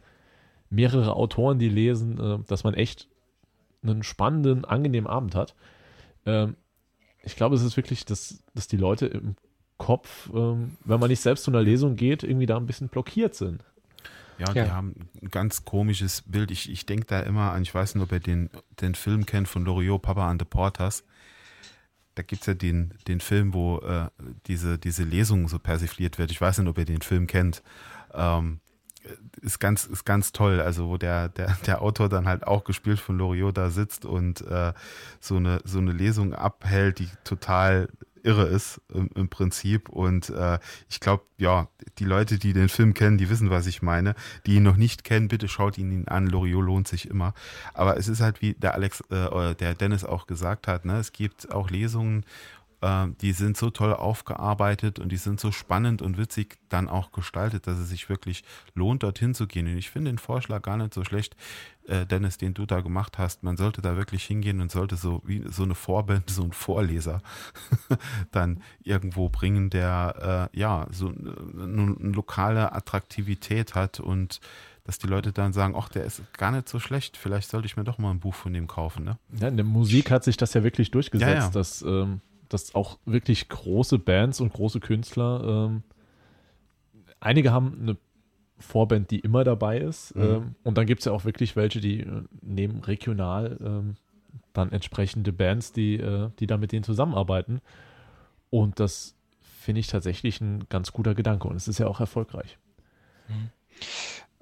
[0.70, 3.10] mehrere Autoren, die lesen, äh, dass man echt
[3.84, 5.56] einen spannenden, angenehmen Abend hat.
[6.26, 6.56] Ähm,
[7.24, 9.36] ich glaube, es ist wirklich, dass, dass die Leute im
[9.78, 13.36] Kopf, ähm, wenn man nicht selbst zu einer Lesung geht, irgendwie da ein bisschen blockiert
[13.36, 13.64] sind.
[14.38, 14.64] Ja, ja.
[14.66, 16.52] die haben ein ganz komisches Bild.
[16.52, 19.48] Ich, ich denke da immer an, ich weiß nicht, ob ihr den, den Film kennt
[19.48, 21.04] von Loriot, Papa and the Porters.
[22.16, 24.10] Da gibt es ja den, den Film, wo äh,
[24.48, 26.32] diese, diese Lesung so persifliert wird.
[26.32, 27.62] Ich weiß nicht, ob ihr den Film kennt.
[28.14, 28.61] Ähm,
[29.42, 30.62] ist ganz, ist ganz toll.
[30.62, 34.42] Also, wo der, der, der Autor dann halt auch gespielt von Loriot da sitzt und
[34.42, 34.74] äh,
[35.20, 37.88] so, eine, so eine Lesung abhält, die total
[38.24, 39.90] irre ist im, im Prinzip.
[39.90, 40.60] Und äh,
[40.90, 44.16] ich glaube, ja, die Leute, die den Film kennen, die wissen, was ich meine.
[44.46, 46.28] Die ihn noch nicht kennen, bitte schaut ihn an.
[46.28, 47.34] Loriot lohnt sich immer.
[47.74, 51.12] Aber es ist halt, wie der Alex, äh, der Dennis auch gesagt hat, ne, es
[51.12, 52.26] gibt auch Lesungen
[52.82, 57.12] äh, die sind so toll aufgearbeitet und die sind so spannend und witzig dann auch
[57.12, 59.68] gestaltet, dass es sich wirklich lohnt, dorthin zu gehen.
[59.68, 61.36] Und ich finde den Vorschlag gar nicht so schlecht,
[61.88, 63.44] äh, Dennis, den du da gemacht hast.
[63.44, 67.22] Man sollte da wirklich hingehen und sollte so wie so eine Vorband, so ein Vorleser
[68.32, 74.40] dann irgendwo bringen, der äh, ja so eine, eine lokale Attraktivität hat und
[74.84, 77.78] dass die Leute dann sagen, ach, der ist gar nicht so schlecht, vielleicht sollte ich
[77.78, 79.04] mir doch mal ein Buch von dem kaufen.
[79.04, 79.18] Ne?
[79.40, 81.50] Ja, in der Musik hat sich das ja wirklich durchgesetzt, ja, ja.
[81.50, 82.22] dass ähm,
[82.54, 85.84] dass auch wirklich große Bands und große Künstler, ähm,
[87.20, 87.98] einige haben eine
[88.60, 90.16] Vorband, die immer dabei ist.
[90.16, 90.24] Mhm.
[90.24, 93.96] Ähm, und dann gibt es ja auch wirklich welche, die äh, nehmen regional ähm,
[94.54, 97.62] dann entsprechende Bands, die, äh, die dann mit denen zusammenarbeiten.
[98.50, 102.58] Und das finde ich tatsächlich ein ganz guter Gedanke und es ist ja auch erfolgreich.
[103.28, 103.50] Mhm.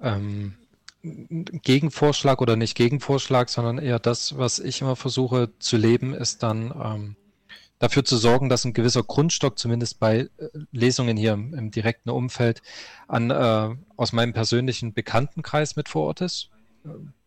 [0.00, 0.54] Ähm,
[1.02, 6.74] Gegenvorschlag oder nicht Gegenvorschlag, sondern eher das, was ich immer versuche zu leben, ist dann
[6.82, 7.16] ähm,
[7.80, 10.28] dafür zu sorgen, dass ein gewisser Grundstock, zumindest bei äh,
[10.70, 12.62] Lesungen hier im, im direkten Umfeld,
[13.08, 16.50] an, äh, aus meinem persönlichen Bekanntenkreis mit vor Ort ist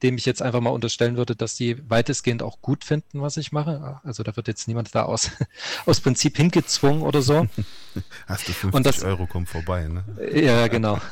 [0.01, 3.51] dem ich jetzt einfach mal unterstellen würde, dass die weitestgehend auch gut finden, was ich
[3.51, 3.99] mache.
[4.04, 5.32] Also da wird jetzt niemand da aus,
[5.86, 7.47] aus Prinzip hingezwungen oder so.
[8.28, 10.04] Hast du 50 das, Euro, kommt vorbei, ne?
[10.34, 10.99] Ja, genau.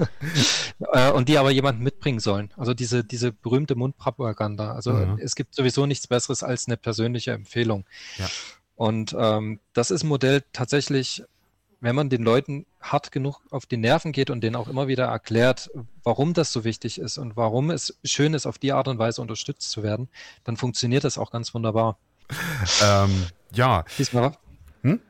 [0.93, 2.51] Äh, und die aber jemanden mitbringen sollen.
[2.57, 4.73] Also diese, diese berühmte Mundpropaganda.
[4.73, 5.15] Also ja.
[5.19, 7.85] es gibt sowieso nichts Besseres als eine persönliche Empfehlung.
[8.17, 8.27] Ja.
[8.75, 11.23] Und ähm, das ist ein Modell tatsächlich
[11.81, 15.05] wenn man den Leuten hart genug auf die Nerven geht und denen auch immer wieder
[15.05, 15.71] erklärt,
[16.03, 19.21] warum das so wichtig ist und warum es schön ist, auf die Art und Weise
[19.21, 20.07] unterstützt zu werden,
[20.43, 21.97] dann funktioniert das auch ganz wunderbar.
[22.81, 23.83] Ähm, ja.
[23.97, 24.37] Diesmal,
[24.83, 25.01] hm?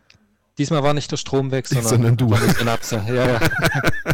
[0.57, 2.33] diesmal war nicht der Strom weg, sondern, sondern du.
[2.33, 3.39] Ja, ja.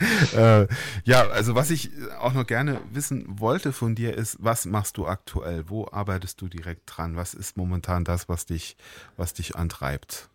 [0.36, 0.66] äh,
[1.04, 1.90] ja, also was ich
[2.20, 5.68] auch noch gerne wissen wollte von dir ist, was machst du aktuell?
[5.68, 7.16] Wo arbeitest du direkt dran?
[7.16, 8.76] Was ist momentan das, was dich,
[9.16, 10.28] was dich antreibt?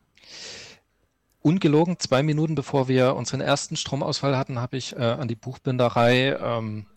[1.44, 6.38] ungelogen, zwei Minuten bevor wir unseren ersten Stromausfall hatten, habe ich äh, an die Buchbinderei
[6.42, 6.88] ähm,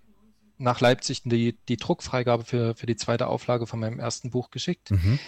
[0.57, 4.93] nach Leipzig die, die Druckfreigabe für, für die zweite Auflage von meinem ersten Buch geschickt.
[4.93, 5.19] Mhm.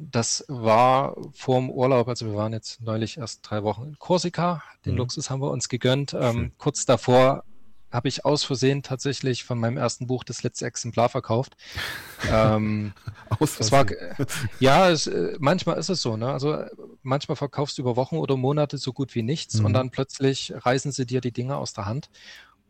[0.00, 4.62] Das war vor dem Urlaub, also wir waren jetzt neulich erst drei Wochen in Korsika,
[4.84, 4.98] den mhm.
[4.98, 6.14] Luxus haben wir uns gegönnt.
[6.18, 7.44] Ähm, kurz davor
[7.90, 11.56] habe ich aus Versehen tatsächlich von meinem ersten Buch das letzte Exemplar verkauft.
[12.30, 12.92] ähm,
[13.40, 13.90] aus Versehen.
[13.90, 14.26] War,
[14.60, 16.16] ja, es, äh, manchmal ist es so.
[16.16, 16.30] Ne?
[16.30, 16.58] Also
[17.02, 19.66] manchmal verkaufst du über Wochen oder Monate so gut wie nichts mhm.
[19.66, 22.10] und dann plötzlich reißen sie dir die Dinge aus der Hand.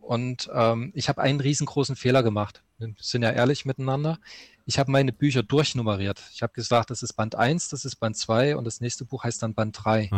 [0.01, 2.63] Und ähm, ich habe einen riesengroßen Fehler gemacht.
[2.79, 4.19] Wir sind ja ehrlich miteinander
[4.69, 6.21] ich habe meine Bücher durchnummeriert.
[6.35, 9.23] Ich habe gesagt, das ist Band 1, das ist Band 2 und das nächste Buch
[9.23, 10.11] heißt dann Band 3.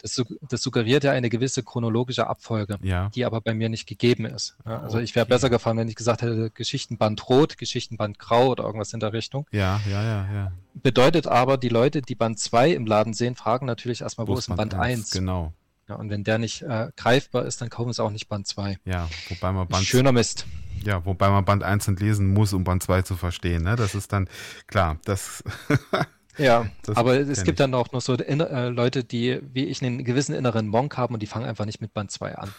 [0.00, 3.08] Das, das, suggeriert ja eine gewisse chronologische Abfolge, ja.
[3.10, 4.56] die aber bei mir nicht gegeben ist.
[4.64, 5.04] Ja, also okay.
[5.04, 9.00] ich wäre besser gefahren, wenn ich gesagt hätte, Geschichtenband Rot, Geschichtenband Grau oder irgendwas in
[9.00, 9.46] der Richtung.
[9.50, 10.52] Ja, ja, ja, ja.
[10.74, 14.38] Bedeutet aber, die Leute, die Band 2 im Laden sehen, fragen natürlich erstmal, wo, wo
[14.38, 15.10] ist Band, Band 1?
[15.10, 15.52] Genau.
[15.88, 18.78] Ja, und wenn der nicht äh, greifbar ist, dann kaufen sie auch nicht Band 2.
[18.84, 20.46] Ja, wobei man Band Schöner Mist.
[20.86, 23.64] Ja, wobei man Band 1 lesen muss, um Band 2 zu verstehen.
[23.64, 23.74] Ne?
[23.74, 24.28] Das ist dann
[24.68, 25.42] klar, das.
[26.38, 27.64] ja, das aber es gibt ich.
[27.64, 31.22] dann auch noch so äh, Leute, die wie ich einen gewissen inneren Monk haben und
[31.22, 32.54] die fangen einfach nicht mit Band 2 an.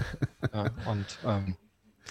[0.54, 1.56] ja, und ähm,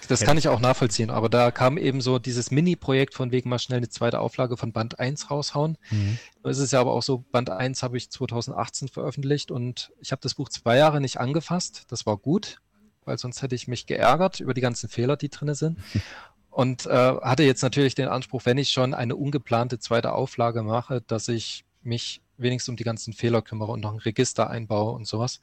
[0.08, 3.58] das kann ich auch nachvollziehen, aber da kam eben so dieses Mini-Projekt von wegen mal
[3.58, 5.78] schnell eine zweite Auflage von Band 1 raushauen.
[5.90, 6.18] Mhm.
[6.44, 10.20] Es ist ja aber auch so, Band 1 habe ich 2018 veröffentlicht und ich habe
[10.22, 11.86] das Buch zwei Jahre nicht angefasst.
[11.88, 12.60] Das war gut,
[13.06, 15.78] weil sonst hätte ich mich geärgert über die ganzen Fehler, die drin sind.
[16.50, 21.02] Und äh, hatte jetzt natürlich den Anspruch, wenn ich schon eine ungeplante zweite Auflage mache,
[21.06, 25.06] dass ich mich wenigstens um die ganzen Fehler kümmere und noch ein Register einbaue und
[25.06, 25.40] sowas.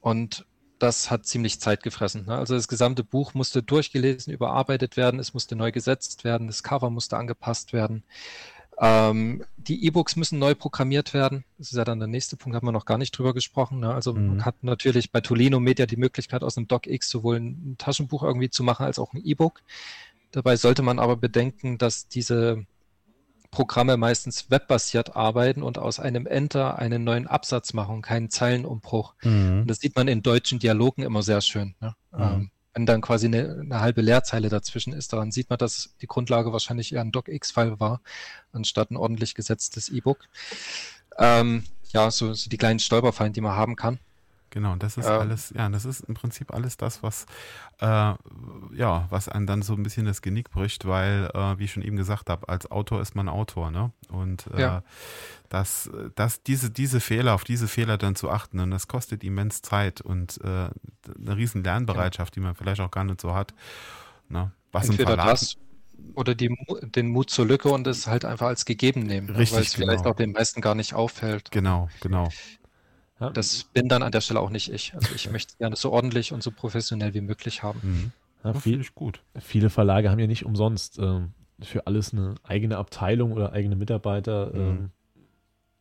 [0.00, 0.46] Und
[0.78, 2.26] das hat ziemlich Zeit gefressen.
[2.26, 2.36] Ne?
[2.36, 6.90] Also das gesamte Buch musste durchgelesen, überarbeitet werden, es musste neu gesetzt werden, das Cover
[6.90, 8.02] musste angepasst werden.
[8.80, 11.44] Ähm, die E-Books müssen neu programmiert werden.
[11.58, 13.80] Das ist ja dann der nächste Punkt, haben wir noch gar nicht drüber gesprochen.
[13.80, 13.92] Ne?
[13.92, 14.26] Also mhm.
[14.28, 18.48] man hat natürlich bei Tolino Media die Möglichkeit, aus einem DocX sowohl ein Taschenbuch irgendwie
[18.48, 19.60] zu machen, als auch ein E-Book.
[20.32, 22.64] Dabei sollte man aber bedenken, dass diese
[23.50, 29.14] Programme meistens webbasiert arbeiten und aus einem Enter einen neuen Absatz machen, keinen Zeilenumbruch.
[29.22, 29.66] Mhm.
[29.66, 31.74] das sieht man in deutschen Dialogen immer sehr schön.
[31.80, 31.94] Ne?
[32.12, 32.22] Mhm.
[32.22, 36.06] Ähm, wenn dann quasi eine, eine, halbe Leerzeile dazwischen ist, daran sieht man, dass die
[36.06, 38.00] Grundlage wahrscheinlich eher ein DocX-File war,
[38.52, 40.28] anstatt ein ordentlich gesetztes E-Book.
[41.18, 43.98] Ähm, ja, so, so die kleinen Stolperfallen, die man haben kann.
[44.50, 47.26] Genau, das ist ähm, alles, ja, das ist im Prinzip alles das, was,
[47.78, 51.72] äh, ja, was einem dann so ein bisschen das Genick bricht, weil, äh, wie ich
[51.72, 53.92] schon eben gesagt habe, als Autor ist man Autor, ne?
[54.08, 54.82] Und äh, ja.
[55.48, 59.62] dass, dass diese, diese Fehler, auf diese Fehler dann zu achten, und das kostet immens
[59.62, 62.40] Zeit und äh, eine riesen Lernbereitschaft, ja.
[62.40, 63.54] die man vielleicht auch gar nicht so hat.
[64.28, 64.50] Ne?
[64.72, 65.56] Was Entweder im Verlag, das
[66.14, 69.34] oder die, den Mut zur Lücke und es halt einfach als gegeben nehmen, ne?
[69.34, 69.92] Weil es genau.
[69.92, 71.50] vielleicht auch den meisten gar nicht auffällt.
[71.50, 72.30] Genau, genau.
[73.20, 73.30] Ja.
[73.30, 74.94] Das bin dann an der Stelle auch nicht ich.
[74.94, 77.80] Also ich möchte gerne so ordentlich und so professionell wie möglich haben.
[77.82, 78.12] Mhm.
[78.42, 79.22] Ja, viel, gut.
[79.38, 84.50] Viele Verlage haben ja nicht umsonst ähm, für alles eine eigene Abteilung oder eigene Mitarbeiter.
[84.54, 84.60] Mhm.
[84.60, 84.90] Ähm,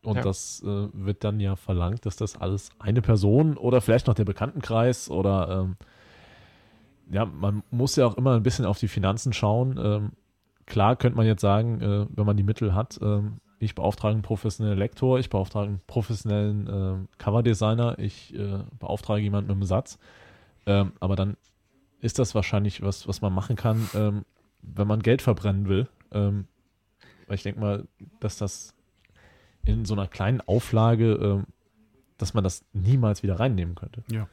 [0.02, 0.22] und ja.
[0.22, 4.26] das äh, wird dann ja verlangt, dass das alles eine Person oder vielleicht noch der
[4.26, 5.76] Bekanntenkreis oder ähm,
[7.12, 9.80] ja, man muss ja auch immer ein bisschen auf die Finanzen schauen.
[9.82, 10.12] Ähm,
[10.66, 14.22] klar könnte man jetzt sagen, äh, wenn man die Mittel hat, ähm, ich beauftrage einen
[14.22, 20.00] professionellen Lektor, ich beauftrage einen professionellen äh, Coverdesigner, ich äh, beauftrage jemanden mit einem Satz.
[20.66, 21.36] Ähm, aber dann
[22.02, 24.26] ist das wahrscheinlich was, was man machen kann, ähm,
[24.62, 25.88] wenn man Geld verbrennen will.
[26.12, 26.48] Ähm,
[27.28, 27.88] weil ich denke mal,
[28.20, 28.74] dass das
[29.66, 31.46] in so einer kleinen Auflage, ähm,
[32.18, 34.04] dass man das niemals wieder reinnehmen könnte.
[34.10, 34.28] Ja.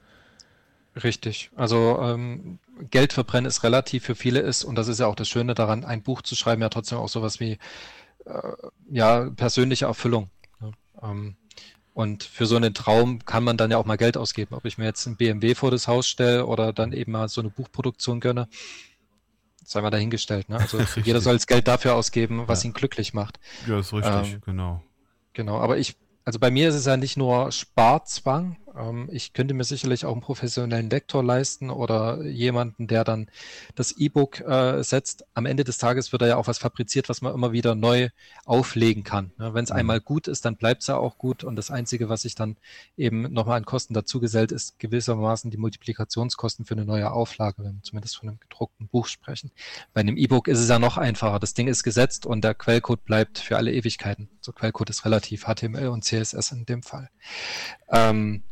[1.02, 1.50] Richtig.
[1.56, 2.58] Also ähm,
[2.90, 5.84] Geld verbrennen ist relativ für viele ist, und das ist ja auch das Schöne daran,
[5.84, 7.58] ein Buch zu schreiben, ja trotzdem auch sowas wie
[8.90, 10.30] ja, persönliche Erfüllung.
[10.60, 10.70] Ja,
[11.10, 11.36] ähm,
[11.94, 14.54] Und für so einen Traum kann man dann ja auch mal Geld ausgeben.
[14.54, 17.40] Ob ich mir jetzt ein BMW vor das Haus stelle oder dann eben mal so
[17.40, 18.48] eine Buchproduktion gönne,
[19.64, 20.48] sei mal dahingestellt.
[20.48, 20.58] Ne?
[20.58, 22.70] Also jeder soll das Geld dafür ausgeben, was ja.
[22.70, 23.38] ihn glücklich macht.
[23.66, 24.82] Ja, ist richtig, ähm, genau.
[25.32, 25.96] Genau, aber ich
[26.26, 28.56] also bei mir ist es ja nicht nur Sparzwang.
[28.76, 33.30] Ähm, ich könnte mir sicherlich auch einen professionellen Lektor leisten oder jemanden, der dann
[33.74, 35.24] das E-Book äh, setzt.
[35.34, 38.10] Am Ende des Tages wird da ja auch was fabriziert, was man immer wieder neu
[38.44, 39.32] auflegen kann.
[39.38, 39.76] Ja, Wenn es mhm.
[39.76, 41.44] einmal gut ist, dann bleibt es ja auch gut.
[41.44, 42.56] Und das Einzige, was sich dann
[42.96, 47.82] eben nochmal an Kosten dazugesellt, ist gewissermaßen die Multiplikationskosten für eine neue Auflage, wenn wir
[47.82, 49.50] zumindest von einem gedruckten Buch sprechen.
[49.94, 51.38] Bei einem E-Book ist es ja noch einfacher.
[51.38, 54.28] Das Ding ist gesetzt und der Quellcode bleibt für alle Ewigkeiten.
[54.40, 57.10] So Quellcode ist relativ HTML und CSS CSS in dem Fall.
[57.90, 58.42] Ähm,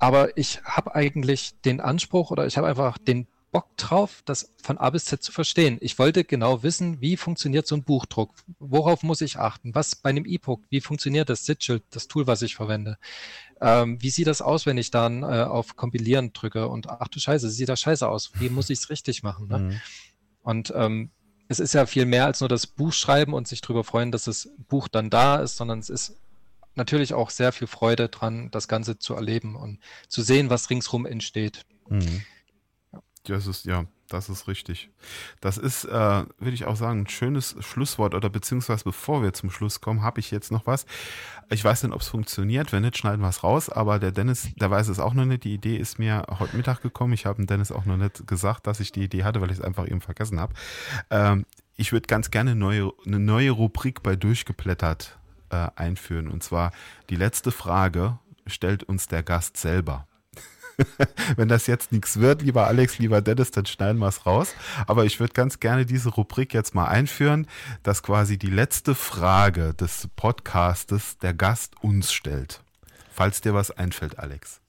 [0.00, 4.76] aber ich habe eigentlich den Anspruch oder ich habe einfach den Bock drauf, das von
[4.76, 5.78] A bis Z zu verstehen.
[5.80, 8.34] Ich wollte genau wissen, wie funktioniert so ein Buchdruck?
[8.58, 9.74] Worauf muss ich achten?
[9.74, 10.64] Was bei einem E-Book?
[10.68, 12.98] Wie funktioniert das Sitchild, das Tool, was ich verwende?
[13.60, 17.18] Ähm, wie sieht das aus, wenn ich dann äh, auf Kompilieren drücke und ach du
[17.18, 18.32] Scheiße, sieht das scheiße aus?
[18.34, 19.48] Wie muss ich es richtig machen?
[19.48, 19.58] Ne?
[19.58, 19.80] Mhm.
[20.42, 21.10] Und ähm,
[21.48, 24.24] es ist ja viel mehr als nur das Buch schreiben und sich darüber freuen, dass
[24.24, 26.16] das Buch dann da ist, sondern es ist
[26.78, 31.04] natürlich auch sehr viel Freude dran, das Ganze zu erleben und zu sehen, was ringsrum
[31.04, 31.66] entsteht.
[31.88, 32.22] Mhm.
[32.92, 33.02] Ja.
[33.24, 34.90] Das ist, ja, das ist richtig.
[35.40, 39.50] Das ist, äh, würde ich auch sagen, ein schönes Schlusswort oder beziehungsweise bevor wir zum
[39.50, 40.86] Schluss kommen, habe ich jetzt noch was.
[41.50, 42.72] Ich weiß nicht, ob es funktioniert.
[42.72, 43.68] Wenn nicht, schneiden wir es raus.
[43.68, 45.44] Aber der Dennis, der weiß es auch noch nicht.
[45.44, 47.12] Die Idee ist mir heute Mittag gekommen.
[47.12, 49.58] Ich habe dem Dennis auch noch nicht gesagt, dass ich die Idee hatte, weil ich
[49.58, 50.54] es einfach eben vergessen habe.
[51.10, 51.44] Ähm,
[51.76, 55.18] ich würde ganz gerne neue, eine neue Rubrik bei Durchgeblättert
[55.50, 56.28] äh, einführen.
[56.28, 56.72] Und zwar
[57.10, 60.06] die letzte Frage stellt uns der Gast selber.
[61.36, 64.54] Wenn das jetzt nichts wird, lieber Alex, lieber Dennis, dann schneiden wir es raus.
[64.86, 67.46] Aber ich würde ganz gerne diese Rubrik jetzt mal einführen,
[67.82, 72.62] dass quasi die letzte Frage des Podcastes der Gast uns stellt.
[73.12, 74.60] Falls dir was einfällt, Alex.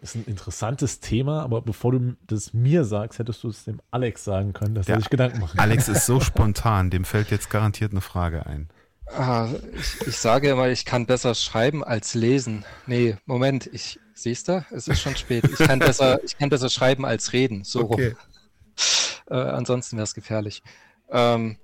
[0.00, 3.80] Das ist ein interessantes Thema, aber bevor du das mir sagst, hättest du es dem
[3.92, 5.56] Alex sagen können, dass der er sich Gedanken macht.
[5.58, 8.68] Alex ist so spontan, dem fällt jetzt garantiert eine Frage ein.
[9.06, 12.64] Ah, ich, ich, sage immer, ich kann besser schreiben als lesen.
[12.86, 15.44] Nee, Moment, ich siehst du, es ist schon spät.
[15.44, 17.64] Ich kann besser, ich kann besser schreiben als reden.
[17.64, 18.08] So okay.
[18.08, 18.16] rum.
[19.30, 20.62] Äh, ansonsten wäre es gefährlich.
[21.10, 21.58] Ähm,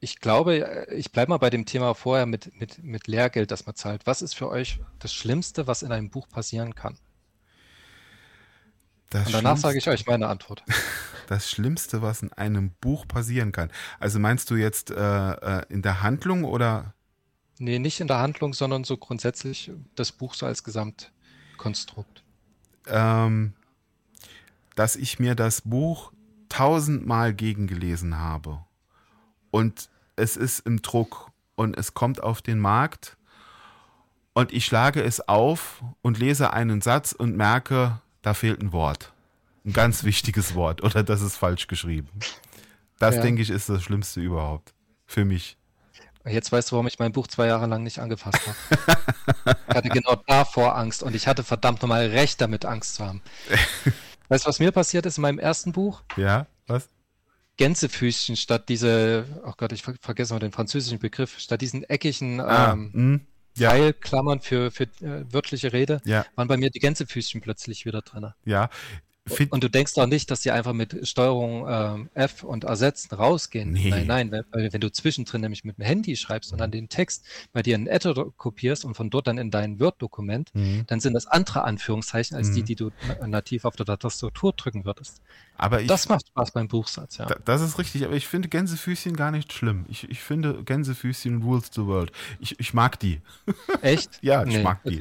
[0.00, 3.74] ich glaube, ich bleibe mal bei dem Thema vorher mit, mit, mit Lehrgeld, das man
[3.74, 4.06] zahlt.
[4.06, 6.98] Was ist für euch das Schlimmste, was in einem Buch passieren kann?
[9.10, 10.62] Das Und danach sage ich euch meine Antwort.
[11.26, 13.70] das Schlimmste, was in einem Buch passieren kann.
[13.98, 16.94] Also meinst du jetzt äh, äh, in der Handlung oder?
[17.58, 22.22] Nee, nicht in der Handlung, sondern so grundsätzlich das Buch so als Gesamtkonstrukt.
[22.86, 23.54] Ähm,
[24.74, 26.12] dass ich mir das Buch
[26.48, 28.64] tausendmal gegengelesen habe
[29.50, 33.16] und es ist im Druck und es kommt auf den Markt
[34.34, 39.12] und ich schlage es auf und lese einen Satz und merke, da fehlt ein Wort
[39.66, 42.08] ein ganz wichtiges Wort oder das ist falsch geschrieben.
[42.98, 43.22] Das, ja.
[43.22, 44.72] denke ich, ist das Schlimmste überhaupt.
[45.04, 45.56] Für mich.
[46.24, 49.56] Jetzt weißt du, warum ich mein Buch zwei Jahre lang nicht angefasst habe.
[49.68, 53.22] ich hatte genau davor Angst und ich hatte verdammt nochmal recht damit, Angst zu haben.
[54.28, 56.02] weißt du, was mir passiert ist in meinem ersten Buch?
[56.16, 56.88] Ja, was?
[57.56, 62.40] Gänsefüßchen statt diese, oh Gott, ich ver vergesse mal den französischen Begriff, statt diesen eckigen
[62.40, 63.20] ah, ähm, mh,
[63.56, 63.70] ja.
[63.70, 66.26] Teilklammern für, für äh, wörtliche Rede, ja.
[66.34, 68.32] waren bei mir die Gänsefüßchen plötzlich wieder drin.
[68.44, 68.68] Ja,
[69.26, 73.14] Fit und du denkst doch nicht, dass sie einfach mit Steuerung ähm, F und Ersetzen
[73.14, 73.72] rausgehen.
[73.72, 73.90] Nee.
[73.90, 77.24] Nein, nein, wenn, wenn, du zwischendrin nämlich mit dem Handy schreibst und dann den Text
[77.52, 80.84] bei dir in Editor kopierst und von dort dann in dein Word-Dokument, mhm.
[80.86, 82.54] dann sind das andere Anführungszeichen als mhm.
[82.54, 82.90] die, die du
[83.26, 85.20] nativ auf der Tastatur drücken würdest.
[85.56, 87.26] Aber ich, das macht Spaß beim Buchsatz, ja.
[87.44, 89.86] Das ist richtig, aber ich finde Gänsefüßchen gar nicht schlimm.
[89.88, 92.12] Ich, ich finde Gänsefüßchen rules the world.
[92.38, 93.20] Ich, ich mag die.
[93.82, 94.10] Echt?
[94.22, 94.62] ja, ich nee.
[94.62, 95.00] mag die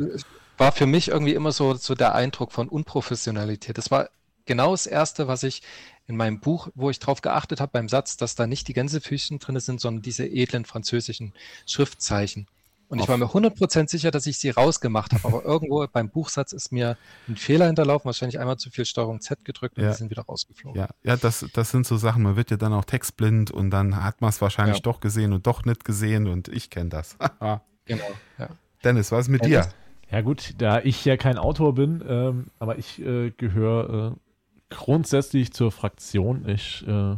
[0.57, 3.77] war für mich irgendwie immer so, so der Eindruck von Unprofessionalität.
[3.77, 4.09] Das war
[4.45, 5.61] genau das Erste, was ich
[6.07, 9.39] in meinem Buch, wo ich darauf geachtet habe beim Satz, dass da nicht die Gänsefüßchen
[9.39, 11.33] drin sind, sondern diese edlen französischen
[11.65, 12.47] Schriftzeichen.
[12.87, 16.53] Und ich war mir 100% sicher, dass ich sie rausgemacht habe, aber irgendwo beim Buchsatz
[16.53, 16.97] ist mir
[17.27, 19.91] ein Fehler hinterlaufen, wahrscheinlich einmal zu viel Steuerung Z gedrückt und ja.
[19.91, 20.79] die sind wieder rausgeflogen.
[20.79, 24.03] Ja, ja das, das sind so Sachen, man wird ja dann auch textblind und dann
[24.03, 24.83] hat man es wahrscheinlich ja.
[24.83, 27.17] doch gesehen und doch nicht gesehen und ich kenne das.
[27.85, 28.03] genau,
[28.37, 28.49] ja.
[28.83, 29.67] Dennis, was ist mit Dennis?
[29.67, 29.73] dir?
[30.11, 35.51] Ja gut, da ich ja kein Autor bin, ähm, aber ich äh, gehöre äh, grundsätzlich
[35.51, 36.47] zur Fraktion.
[36.47, 37.15] Ich, äh,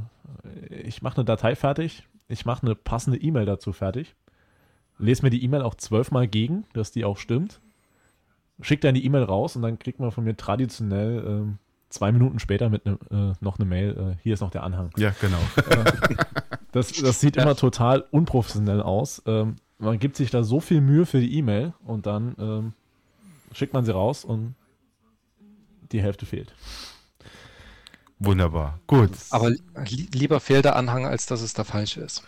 [0.69, 4.15] ich mache eine Datei fertig, ich mache eine passende E-Mail dazu fertig,
[4.97, 7.59] lese mir die E-Mail auch zwölfmal gegen, dass die auch stimmt,
[8.61, 11.53] schicke dann die E-Mail raus und dann kriegt man von mir traditionell äh,
[11.89, 14.91] zwei Minuten später mit ne, äh, noch eine Mail, äh, hier ist noch der Anhang.
[14.97, 15.39] Ja, genau.
[15.69, 16.15] Äh,
[16.71, 19.21] das, das sieht immer total unprofessionell aus.
[19.25, 22.73] Ähm, man gibt sich da so viel Mühe für die E-Mail und dann ähm,
[23.53, 24.55] schickt man sie raus und
[25.91, 26.53] die Hälfte fehlt.
[28.19, 28.80] Wunderbar.
[28.88, 29.11] Gut.
[29.30, 32.23] Aber li lieber fehlt der Anhang, als dass es der falsche ist.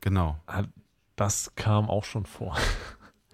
[0.00, 0.38] Genau.
[0.46, 0.64] Ah,
[1.16, 2.56] Das kam auch schon vor.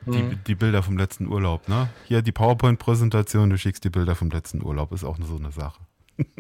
[0.07, 0.41] Die, Mhm.
[0.47, 1.89] die Bilder vom letzten Urlaub, ne?
[2.07, 5.81] Hier die PowerPoint-Präsentation, du schickst die Bilder vom letzten Urlaub, ist auch so eine Sache.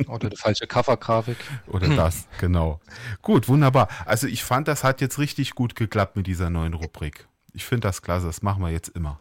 [0.08, 1.36] Oder die falsche Covergrafik.
[1.68, 2.80] Oder das, genau.
[3.22, 3.88] Gut, wunderbar.
[4.06, 7.26] Also ich fand, das hat jetzt richtig gut geklappt mit dieser neuen Rubrik.
[7.52, 9.18] Ich finde das klasse, das machen wir jetzt immer.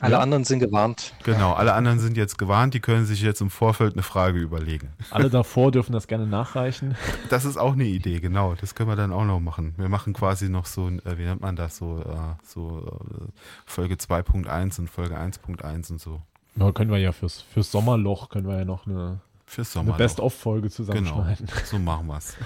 [0.00, 0.20] Alle Ja.
[0.20, 1.12] anderen sind gewarnt.
[1.22, 4.92] Genau, alle anderen sind jetzt gewarnt, die können sich jetzt im Vorfeld eine Frage überlegen.
[5.10, 6.96] Alle davor dürfen das gerne nachreichen.
[7.28, 8.54] Das ist auch eine Idee, genau.
[8.54, 9.74] Das können wir dann auch noch machen.
[9.76, 13.30] Wir machen quasi noch so, ein, äh, wie nennt man das, so, äh, so äh,
[13.64, 16.20] Folge 2.1 und Folge 1.1 und so.
[16.56, 19.20] Ja, können wir ja fürs, fürs Sommerloch können wir ja noch eine,
[19.52, 19.98] Fürs eine Sommer.
[19.98, 21.48] Best-of-Folge Genau, zusammenschneiden.
[21.64, 22.36] so machen wir's.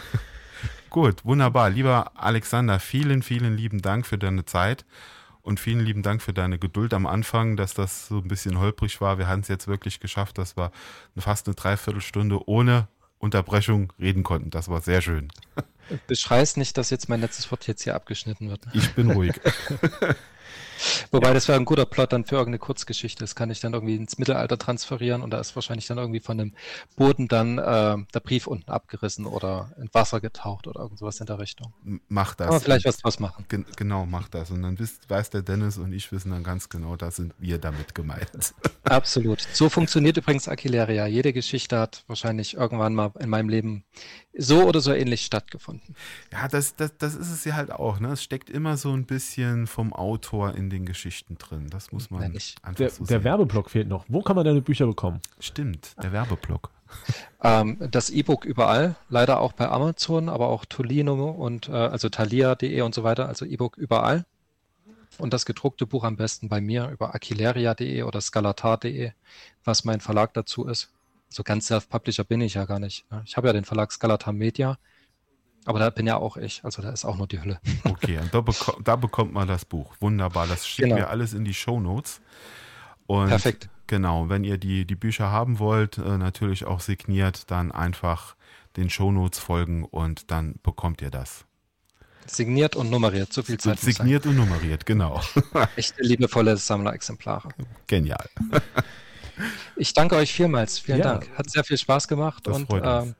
[0.91, 1.71] Gut, wunderbar.
[1.71, 4.85] Lieber Alexander, vielen, vielen lieben Dank für deine Zeit
[5.43, 9.01] und vielen lieben Dank für deine Geduld am Anfang, dass das so ein bisschen holprig
[9.01, 9.19] war.
[9.19, 10.73] Wir haben es jetzt wirklich geschafft, dass wir
[11.17, 12.89] fast eine Dreiviertelstunde ohne
[13.19, 14.51] Unterbrechung reden konnten.
[14.51, 15.29] Das war sehr schön.
[16.09, 18.67] Beschreiß nicht, dass jetzt mein letztes Wort jetzt hier abgeschnitten wird.
[18.73, 19.41] Ich bin ruhig.
[21.11, 23.21] Wobei das wäre ein guter Plot dann für irgendeine Kurzgeschichte.
[23.21, 26.39] Das kann ich dann irgendwie ins Mittelalter transferieren und da ist wahrscheinlich dann irgendwie von
[26.39, 26.55] dem
[26.97, 31.27] Boden dann äh, der Brief unten abgerissen oder in Wasser getaucht oder irgend sowas in
[31.27, 31.73] der Richtung.
[32.09, 32.51] Mach das.
[32.51, 33.45] Man vielleicht was draus machen.
[33.49, 34.51] Gen genau, mach das.
[34.51, 37.59] Und dann wisst, weiß der Dennis und ich wissen dann ganz genau, da sind wir
[37.59, 38.55] damit gemeint.
[38.85, 39.47] Absolut.
[39.53, 41.07] So funktioniert übrigens Aquileria.
[41.07, 43.85] Jede Geschichte hat wahrscheinlich irgendwann mal in meinem Leben
[44.37, 45.97] so oder so ähnlich stattgefunden.
[46.33, 48.01] Ja, das, das, das ist es ja halt auch.
[48.01, 48.13] Ne?
[48.13, 51.69] Es steckt immer so ein bisschen vom Autor in den Geschichten drin.
[51.71, 52.63] Das muss man Wenn nicht.
[52.65, 53.25] einfach Der, so der sehen.
[53.25, 54.05] Werbeblock fehlt noch.
[54.09, 55.21] Wo kann man deine Bücher bekommen?
[55.41, 56.71] Stimmt, der Werbeblock.
[57.43, 62.81] Ähm, das E-Book überall, leider auch bei Amazon, aber auch Tolino und äh, also thalia.de
[62.83, 64.25] und so weiter, also E-Book überall.
[65.19, 69.13] Und das gedruckte Buch am besten bei mir über aquileria.de oder scalatar.de,
[69.65, 70.91] was mein Verlag dazu ist.
[71.29, 73.11] So ganz Self-Publisher bin ich ja gar nicht.
[73.11, 73.23] ne?
[73.27, 74.79] Ich habe ja den Verlag Scalatar Media,
[75.67, 76.65] aber da bin ja auch ich.
[76.65, 77.61] Also da ist auch nur die Hülle.
[77.85, 79.95] Okay, und da, beko da bekommt man das Buch.
[80.01, 80.47] Wunderbar.
[80.47, 81.03] Das schicken Genau.
[81.03, 82.21] wir alles in die Shownotes.
[83.07, 83.69] Und Perfekt.
[83.87, 88.35] Genau, wenn ihr die, die Bücher haben wollt, äh, natürlich auch signiert, dann einfach
[88.77, 91.45] den Shownotes folgen und dann bekommt ihr das.
[92.27, 93.33] Signiert und nummeriert.
[93.33, 93.79] So viel Zeit.
[93.79, 95.21] Signiert und nummeriert, genau.
[95.77, 97.51] Echte liebevolle Sammlerexemplare.
[97.87, 98.29] Genial.
[99.77, 100.79] Ich danke euch vielmals.
[100.81, 101.13] Vielen Ja.
[101.15, 101.31] Dank.
[101.37, 103.15] Hat sehr viel Spaß gemacht Das und ähm,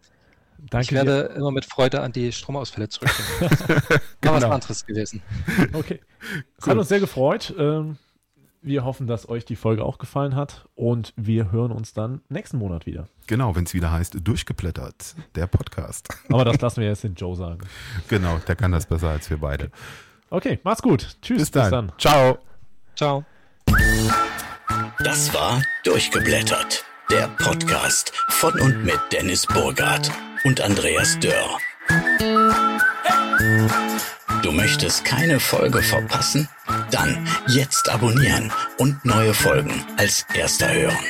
[0.71, 3.41] Danke ich werde immer mit Freude an die Stromausfälle zurückdenken.
[4.23, 4.55] War was Genau.
[4.55, 5.23] anderes gewesen.
[5.47, 5.69] dir.
[5.75, 6.01] Okay.
[6.59, 7.55] Es hat uns sehr gefreut.
[7.59, 7.99] Ähm,
[8.63, 12.59] wir hoffen, dass euch die Folge auch gefallen hat und wir hören uns dann nächsten
[12.59, 13.07] Monat wieder.
[13.29, 16.09] Genau, wenn es wieder heißt, durchgeblättert, der Podcast.
[16.31, 17.61] Aber das lassen wir jetzt den Joe sagen.
[18.09, 19.71] Genau, der kann das besser als wir beide.
[20.31, 21.17] Okay, macht's gut.
[21.23, 21.39] Tschüss.
[21.39, 21.93] Bis dann.
[21.99, 22.39] Ciao.
[22.97, 23.25] Ciao.
[25.05, 30.11] Das war Durchgeblättert, der Podcast von und mit Dennis Burgard
[30.47, 31.59] und Andreas Dörr.
[34.45, 36.49] Du möchtest keine Folge verpassen?
[36.93, 41.05] Dann jetzt abonnieren und neue Folgen als erster hören.